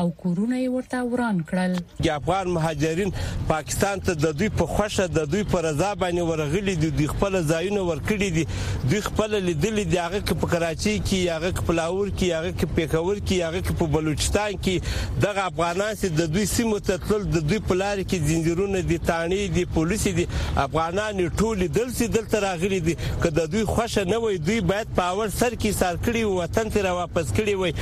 او 0.04 0.06
کورونه 0.22 0.58
ورته 0.72 1.02
وران 1.12 1.38
کړل 1.50 1.76
د 1.90 2.08
افغان 2.14 2.50
مهاجرین 2.56 3.12
پاکستان 3.52 4.02
ته 4.08 4.14
د 4.24 4.34
دوی 4.40 4.48
په 4.62 4.74
خوشه 4.78 5.06
د 5.18 5.28
دوی 5.36 5.44
په 5.52 5.60
رضا 5.68 5.90
باندې 6.00 6.32
ورغلي 6.32 6.74
دي 6.86 6.90
د 7.02 7.12
خپل 7.14 7.36
ځایونه 7.52 7.84
ورکړي 7.90 8.34
دي 8.38 8.90
د 8.94 9.06
خپل 9.10 9.38
لیدل 9.50 9.80
دي 9.94 10.02
هغه 10.02 10.36
په 10.42 10.52
کراچي 10.56 10.96
کې 10.98 11.22
هغه 11.36 11.68
په 11.70 11.78
لاور 11.80 12.12
کې 12.16 12.34
هغه 12.38 12.58
په 12.64 12.78
پیښور 12.80 13.22
کې 13.26 13.46
هغه 13.50 13.78
په 13.82 13.90
بلوچستان 13.96 14.58
کې 14.66 15.22
د 15.26 15.40
افغانان 15.46 16.00
سي 16.02 16.12
د 16.22 16.34
دوی 16.34 16.48
سیمو 16.56 16.82
ته 16.90 17.02
تل 17.06 17.28
د 17.38 17.46
دوی 17.50 17.62
په 17.70 17.80
لار 17.84 18.02
کې 18.02 18.28
زنجیرونه 18.34 18.84
دي 18.92 19.00
تانې 19.06 19.56
دي 19.60 19.66
پولیس 19.80 20.08
دي 20.20 20.28
افغانان 20.66 21.24
ټول 21.40 21.66
دلته 21.80 22.12
دلته 22.20 22.44
راغلي 22.48 22.80
دي 22.86 22.94
که 23.22 23.28
د 23.38 23.40
دوی 23.52 23.64
خوښه 23.72 24.02
نه 24.12 24.18
وي 24.24 24.34
دوی 24.46 24.60
باید 24.70 24.88
په 24.98 25.02
اول 25.12 25.28
سر 25.40 25.52
کې 25.60 25.70
سار 25.80 25.94
کړی 26.04 26.22
وطن 26.40 26.66
ته 26.74 26.80
را 26.86 26.92
واپس 26.98 27.26
کړی 27.38 27.54
وي 27.60 27.72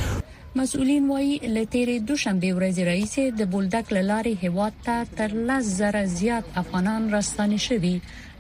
مسؤلین 0.61 1.05
وایي 1.13 1.35
لته 1.57 1.81
دوشنبه 2.11 2.51
ورځ 2.59 2.77
رئیس 2.93 3.15
د 3.41 3.51
بولدک 3.55 3.87
لارې 4.11 4.35
هواد 4.45 4.75
ته 4.87 4.95
تر 5.19 5.31
لږ 5.49 5.65
زره 5.81 6.03
زیات 6.21 6.47
افغانان 6.63 7.03
راستنی 7.17 7.59
شوي 7.69 7.97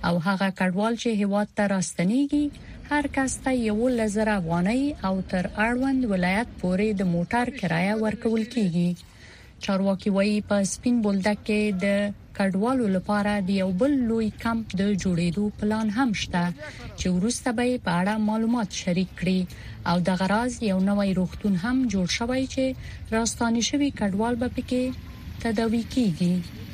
او 0.06 0.14
هغه 0.26 0.48
کډوال 0.58 0.94
چې 1.02 1.10
هواد 1.22 1.48
ته 1.58 1.64
راستنیږي 1.74 2.44
هر 2.94 3.04
کس 3.18 3.32
ته 3.44 3.52
یو 3.68 3.80
لزر 4.00 4.28
افغاني 4.38 4.80
او 5.06 5.14
تر 5.30 5.44
اړوند 5.64 6.00
ولایت 6.14 6.48
پورې 6.62 6.88
د 7.02 7.12
موټر 7.14 7.46
کرایه 7.60 7.94
ورکول 8.04 8.42
کیږي 8.56 8.90
چارواکي 9.66 10.10
وایي 10.14 10.34
په 10.50 10.56
سپین 10.72 10.96
بولدک 11.04 11.38
کې 11.46 11.60
د 11.84 11.86
کډوالو 12.36 12.86
لپاره 12.96 13.32
د 13.48 13.50
یو 13.62 13.70
بل 13.80 13.92
لوی 14.10 14.28
کمپ 14.42 14.66
د 14.80 14.82
جوړېدو 15.02 15.44
پلان 15.62 15.86
هم 15.96 16.10
شته 16.24 16.42
چې 16.98 17.06
ورسته 17.16 17.50
به 17.60 17.72
په 17.88 17.92
اړه 18.00 18.24
معلومات 18.28 18.70
شریک 18.84 19.10
کړي 19.22 19.88
او 19.92 19.96
د 20.10 20.20
غراز 20.22 20.52
یو 20.70 20.78
نوې 20.88 21.10
روغتون 21.18 21.54
هم 21.64 21.76
جوړ 21.96 22.06
شوی 22.18 22.42
چې 22.54 23.18
راستانه 23.18 23.60
شوی 23.72 23.90
کډوال 24.02 24.34
به 24.44 24.52
پکې 24.58 25.42
تداوي 25.46 25.82
کیږي 25.96 26.64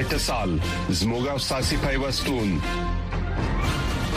اتصال 0.00 0.50
زموږه 1.00 1.34
ساسي 1.52 1.76
پیوستون 1.86 2.50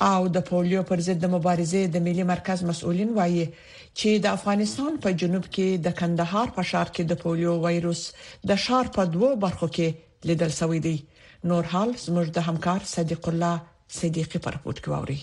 او 0.00 0.28
د 0.34 0.40
پولیو 0.48 0.82
پر 0.88 1.00
ضد 1.06 1.18
د 1.22 1.30
مبارزې 1.34 1.82
د 1.90 1.96
ملي 2.06 2.22
مرکز 2.32 2.58
مسؤلین 2.70 3.10
وایي 3.18 3.44
چې 3.98 4.10
د 4.24 4.26
افغانستان 4.38 4.92
په 5.04 5.08
جنوب 5.20 5.44
کې 5.54 5.68
د 5.86 5.94
کندهار 6.00 6.48
په 6.56 6.62
شار 6.70 6.88
کې 6.94 7.02
د 7.10 7.20
پولیو 7.22 7.54
وایروس 7.66 8.02
د 8.48 8.56
شار 8.64 8.84
په 8.98 9.02
دوو 9.14 9.30
برخو 9.46 9.68
کې 9.78 9.88
لیدل 10.30 10.50
شوی 10.60 10.80
دی 10.88 10.96
نور 11.52 11.64
حال 11.76 11.90
زموږ 12.06 12.26
د 12.32 12.38
همکار 12.50 12.80
صدیق 12.96 13.22
الله 13.34 13.56
صدیقي 14.00 14.38
پر 14.44 14.54
پورت 14.64 14.78
کوي 14.84 15.18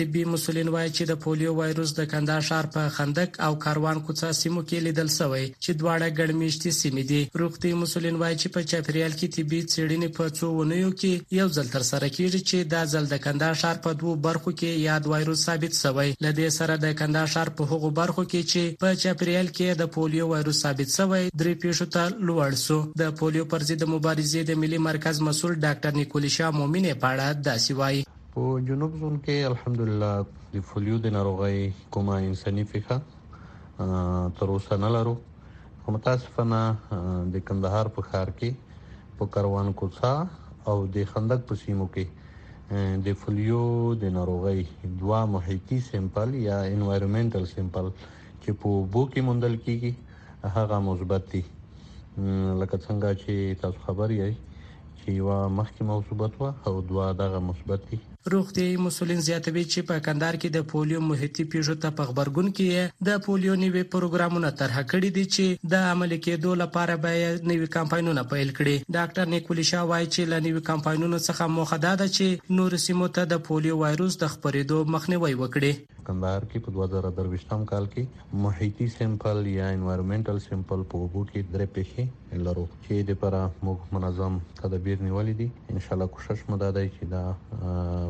طبي 0.00 0.22
مسولین 0.32 0.68
وایي 0.74 0.90
چې 0.96 1.02
د 1.10 1.18
پولیو 1.24 1.50
وایروس 1.58 1.90
د 1.98 2.02
کندهار 2.12 2.42
ښار 2.48 2.66
په 2.76 2.82
خندق 2.96 3.30
او 3.48 3.50
کاروان 3.64 3.98
کوڅه 4.06 4.28
سیمو 4.40 4.62
کې 4.68 4.78
لیدل 4.86 5.08
شوی 5.18 5.42
چې 5.62 5.70
دواړه 5.82 6.06
ګډمیشتي 6.18 6.70
سیمې 6.80 7.04
دي 7.10 7.20
روغتي 7.42 7.70
مسولین 7.82 8.16
وایي 8.22 8.36
چې 8.40 8.48
په 8.56 8.60
چاپریال 8.72 9.12
کې 9.20 9.26
طبي 9.36 9.60
څېړنې 9.72 10.08
په 10.16 10.24
څو 10.38 10.46
ونیو 10.58 10.88
کې 11.02 11.12
یو 11.38 11.46
ځل 11.58 11.66
تر 11.74 11.82
سره 11.90 12.06
کیږي 12.16 12.40
چې 12.48 12.58
دا 12.72 12.80
ځل 12.92 13.04
د 13.12 13.16
کندهار 13.26 13.54
ښار 13.62 13.76
په 13.84 13.90
دوو 14.00 14.12
برخو 14.26 14.50
کې 14.60 14.70
یاد 14.88 15.02
وایروس 15.12 15.40
ثابت 15.50 15.72
شوی 15.82 16.08
لدې 16.24 16.48
سره 16.58 16.74
د 16.86 16.96
کندهار 17.02 17.28
ښار 17.34 17.48
په 17.60 17.72
هغو 17.74 17.90
برخو 18.00 18.22
کې 18.32 18.40
چې 18.50 18.62
په 18.86 18.98
چاپریال 19.04 19.48
کې 19.56 19.68
د 19.84 19.92
پولیو 19.98 20.24
وایروس 20.32 20.58
ثابت 20.66 20.88
شوی 20.98 21.22
درې 21.40 21.52
پیښو 21.66 21.84
ته 21.98 22.04
لوړ 22.32 22.50
سو 22.66 22.78
د 23.04 23.14
پولیو 23.22 23.44
پر 23.54 23.60
ضد 23.70 23.82
مبارزې 23.94 24.40
د 24.50 24.60
ملي 24.64 24.78
مرکز 24.88 25.16
مسول 25.28 25.52
ډاکټر 25.64 25.92
نیکولیشا 26.02 26.46
مومینه 26.58 26.92
پاړه 27.06 27.40
داسې 27.52 27.72
وایي 27.82 28.02
په 28.36 28.44
جنوب 28.68 28.92
زون 29.00 29.16
کې 29.24 29.34
الحمدلله 29.48 30.06
د 30.52 30.62
فولیو 30.68 30.94
د 31.02 31.10
ناروغۍ 31.16 31.58
کومه 31.96 32.14
انساني 32.28 32.62
فقه 32.70 32.96
تر 34.38 34.52
اوسه 34.54 34.78
نه 34.84 34.88
لرو 34.94 35.12
خو 35.82 35.92
متاسفانه 35.96 36.58
د 37.34 37.44
کندهار 37.50 37.90
په 37.98 38.02
خار 38.08 38.32
کې 38.40 38.80
په 39.20 39.28
کاروان 39.36 39.68
کوڅه 39.82 40.10
او 40.72 40.74
د 40.96 41.06
خندق 41.12 41.44
په 41.50 41.58
سیمو 41.60 41.86
کې 41.96 43.04
د 43.08 43.14
فولیو 43.20 43.62
د 44.04 44.10
ناروغۍ 44.18 44.64
دوا 45.04 45.20
محیطي 45.36 45.78
سیمپل 45.90 46.34
یا 46.46 46.56
انوایرنمنټل 46.72 47.44
سیمپل 47.54 47.90
چې 47.98 48.58
په 48.64 48.74
بو 48.96 49.04
کې 49.12 49.28
مندل 49.30 49.54
کیږي 49.68 49.92
هغه 50.58 50.80
مثبت 50.90 51.30
دي 51.36 51.44
لکه 51.44 52.82
څنګه 52.86 53.14
چې 53.22 53.62
تاسو 53.62 53.86
خبر 53.86 54.16
یې 54.18 54.66
چې 54.98 55.08
یو 55.20 55.38
مخکې 55.60 55.80
مثبت 55.94 56.42
و 56.42 56.50
او 56.70 56.74
دوا 56.90 57.06
دغه 57.22 57.40
مثبت 57.52 57.86
دي 57.92 58.00
روغتیايي 58.32 58.76
مسولین 58.82 59.18
زیاتوي 59.24 59.62
چې 59.72 59.86
په 59.88 60.02
کندهار 60.04 60.36
کې 60.42 60.52
د 60.52 60.62
پولیو 60.72 61.00
محیطي 61.08 61.44
پیښو 61.54 61.74
ته 61.82 61.96
په 61.98 62.10
خبرګون 62.10 62.46
کې 62.58 63.02
د 63.08 63.18
پولیو 63.26 63.56
نیوي 63.62 63.82
پروګرامونه 63.94 64.52
طرح 64.62 64.78
کړي 64.92 65.10
دي 65.16 65.24
چې 65.34 65.68
د 65.74 65.84
عمل 65.90 66.14
کېدو 66.26 66.54
لپاره 66.60 66.96
باید 67.02 67.44
نوي 67.52 67.68
کمپاینونه 67.78 68.24
پیل 68.30 68.52
کړي 68.60 68.94
ډاکټر 68.98 69.30
نیکولی 69.34 69.66
شاه 69.72 69.90
وایي 69.92 70.06
چې 70.14 70.32
لنیوي 70.34 70.62
کمپاینونو 70.70 71.18
څخه 71.26 71.52
موخه 71.58 71.80
دا 71.86 71.90
ده 72.04 72.08
چې 72.16 72.56
نور 72.60 72.78
سیمو 72.86 73.10
ته 73.18 73.30
د 73.34 73.44
پولیو 73.50 73.78
وایروس 73.82 74.16
د 74.24 74.32
خپرېدو 74.36 74.80
مخنیوي 74.96 75.36
وکړي 75.42 75.92
کندهار 76.08 76.42
کې 76.48 76.64
په 76.64 76.90
2023 77.04 77.68
کال 77.68 77.84
کې 77.92 78.40
محیطي 78.46 78.88
سیمپل 78.96 79.46
یا 79.52 79.68
انوایرنمنټل 79.74 80.42
سیمپل 80.46 80.82
په 80.90 80.98
وګو 81.02 81.28
کې 81.28 81.52
درې 81.52 81.76
پېښې 81.76 82.42
لرو 82.48 82.64
چې 82.72 83.06
د 83.08 83.16
لپاره 83.16 83.68
موږ 83.68 83.94
منظم 83.96 84.40
تدابیر 84.62 84.98
نیولې 85.06 85.38
دي 85.42 85.76
ان 85.76 85.84
شاء 85.86 85.94
الله 85.96 86.12
کوشش 86.18 86.42
مو 86.52 86.60
دا 86.64 86.70
دی 86.78 86.84
چې 86.96 87.08
دا 87.14 87.22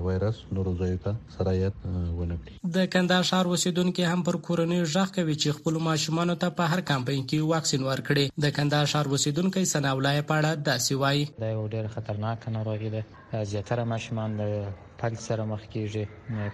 وایرس 0.06 0.38
نورو 0.58 0.72
ځایو 0.80 1.00
ته 1.04 1.12
سرایت 1.36 1.74
ونه 2.18 2.36
کړي 2.44 2.56
د 2.76 2.88
کندهار 2.94 3.24
ښار 3.30 3.44
اوسیدونکو 3.54 4.00
هم 4.12 4.20
پر 4.28 4.36
کورنۍ 4.48 4.78
ژغ 4.94 5.08
کوي 5.18 5.36
چې 5.42 5.56
خپل 5.58 5.74
ماشومان 5.88 6.28
ته 6.44 6.48
په 6.60 6.72
هر 6.72 6.80
کمپاین 6.92 7.22
کې 7.28 7.48
واکسین 7.54 7.82
ورکړي 7.90 8.24
د 8.46 8.56
کندهار 8.60 8.86
ښار 8.94 9.06
اوسیدونکو 9.12 9.58
سنا 9.74 9.90
ولای 10.00 10.20
پاړه 10.30 10.52
داسې 10.68 10.92
وایي 11.04 11.24
دا 11.44 11.48
یو 11.54 11.64
ډېر 11.74 11.84
خطرناک 11.98 12.40
ناروغي 12.58 12.90
ده 12.96 13.02
زیاتره 13.52 13.84
ماشومان 13.92 14.28
د 14.40 14.50
پنځ 15.02 15.18
سره 15.28 15.44
مخ 15.52 15.62
کیږي 15.72 16.04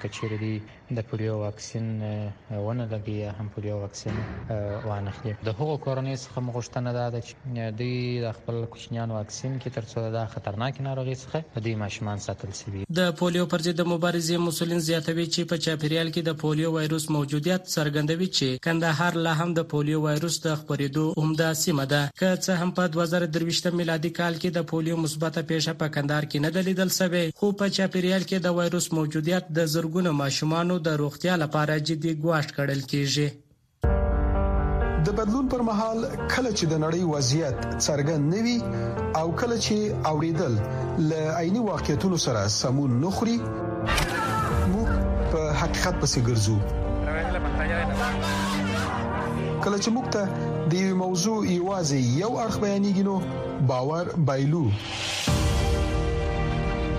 کچېری 0.04 0.38
دی 0.42 0.52
د 0.98 1.04
پولیو 1.10 1.36
واکسین 1.40 1.88
ونه 2.02 2.84
لګي 2.92 3.34
هم 3.40 3.48
پولیو 3.56 3.76
واکسین 3.82 4.16
وانخلي 4.50 5.34
د 5.48 5.56
هغو 5.58 5.76
کورنۍ 5.84 6.16
څخه 6.22 6.44
مغشتنه 6.48 6.94
ده 6.98 7.20
چې 7.28 7.74
دوی 7.80 7.92
د 8.24 8.34
خپل 8.38 8.58
کوچنیان 8.76 9.14
واکسین 9.16 9.56
کې 9.56 9.76
تر 9.76 9.88
څو 9.92 10.12
د 10.16 10.26
خطرناک 10.34 10.80
ناروغي 10.88 11.16
څخه 11.22 11.62
د 11.66 11.78
ماشومان 11.84 12.24
ساتل 12.28 12.54
شي 12.60 12.84
د 13.00 13.12
پولیو 13.22 13.46
پر 13.54 13.66
ضد 13.68 13.84
مبارزې 13.92 14.44
مسولین 14.46 14.82
زیاتوي 14.88 15.26
چې 15.28 15.52
په 15.52 15.62
چاپیریال 15.66 16.10
کې 16.12 16.28
د 16.30 16.38
پولیو 16.44 16.72
وایروس 16.78 17.08
موجودیت 17.18 17.68
څرګندوي 17.68 18.28
چې 18.38 18.64
کندهار 18.68 19.20
لا 19.28 19.36
هم 19.42 19.54
د 19.60 19.68
پولیو 19.74 20.02
وایروس 20.08 20.40
د 20.48 20.58
خپرېدو 20.62 21.24
عمده 21.24 21.60
سیمه 21.64 21.88
ده 21.94 22.12
که 22.22 22.32
څه 22.42 22.64
هم 22.64 22.74
په 22.80 22.92
2023 22.98 23.76
میلادي 23.82 24.14
کال 24.20 24.40
کې 24.40 24.58
د 24.58 24.68
پولیو 24.74 25.00
مثبته 25.06 25.40
پیښه 25.52 25.80
په 25.84 25.94
کندهار 25.98 26.24
کې 26.30 26.48
نه 26.48 26.58
ده 26.58 26.66
لیدل 26.70 26.94
شوې 26.98 27.40
خو 27.42 27.52
په 27.62 27.76
چاپیریال 27.80 28.29
کې 28.30 28.38
د 28.46 28.56
وایروس 28.56 28.86
موجودیت 28.96 29.44
د 29.58 29.68
زرګونو 29.74 30.10
ماشومانو 30.16 30.74
د 30.88 30.96
روغتیا 31.00 31.32
لپاره 31.42 31.76
جدي 31.90 32.10
ګواښ 32.24 32.48
کړل 32.58 32.82
کیږي 32.92 33.88
د 35.08 35.16
بدلون 35.20 35.48
پر 35.54 35.64
مهال 35.68 35.98
کله 36.34 36.50
چې 36.58 36.64
د 36.72 36.80
نړۍ 36.84 37.04
وضعیت 37.14 37.56
څرګند 37.86 38.22
نوي 38.34 38.56
او 39.22 39.24
کله 39.40 39.56
چې 39.64 39.74
اوریدل 40.12 40.54
ل 41.08 41.10
عیني 41.40 41.62
واقعیتونو 41.70 42.18
سره 42.26 42.42
سمون 42.58 42.90
نخري 43.06 43.36
موږ 44.74 44.88
په 45.32 45.40
حقیقت 45.62 45.94
پسې 46.02 46.20
ګرځو 46.30 46.56
کله 49.64 49.76
چې 49.82 49.90
موږ 49.96 50.06
ته 50.16 50.22
د 50.78 50.80
موضوع 51.02 51.38
ایوازي 51.54 52.00
یو 52.22 52.32
اخ 52.46 52.52
بیانېږي 52.64 53.04
نو 53.12 53.16
باور 53.74 54.04
بایلو 54.30 54.64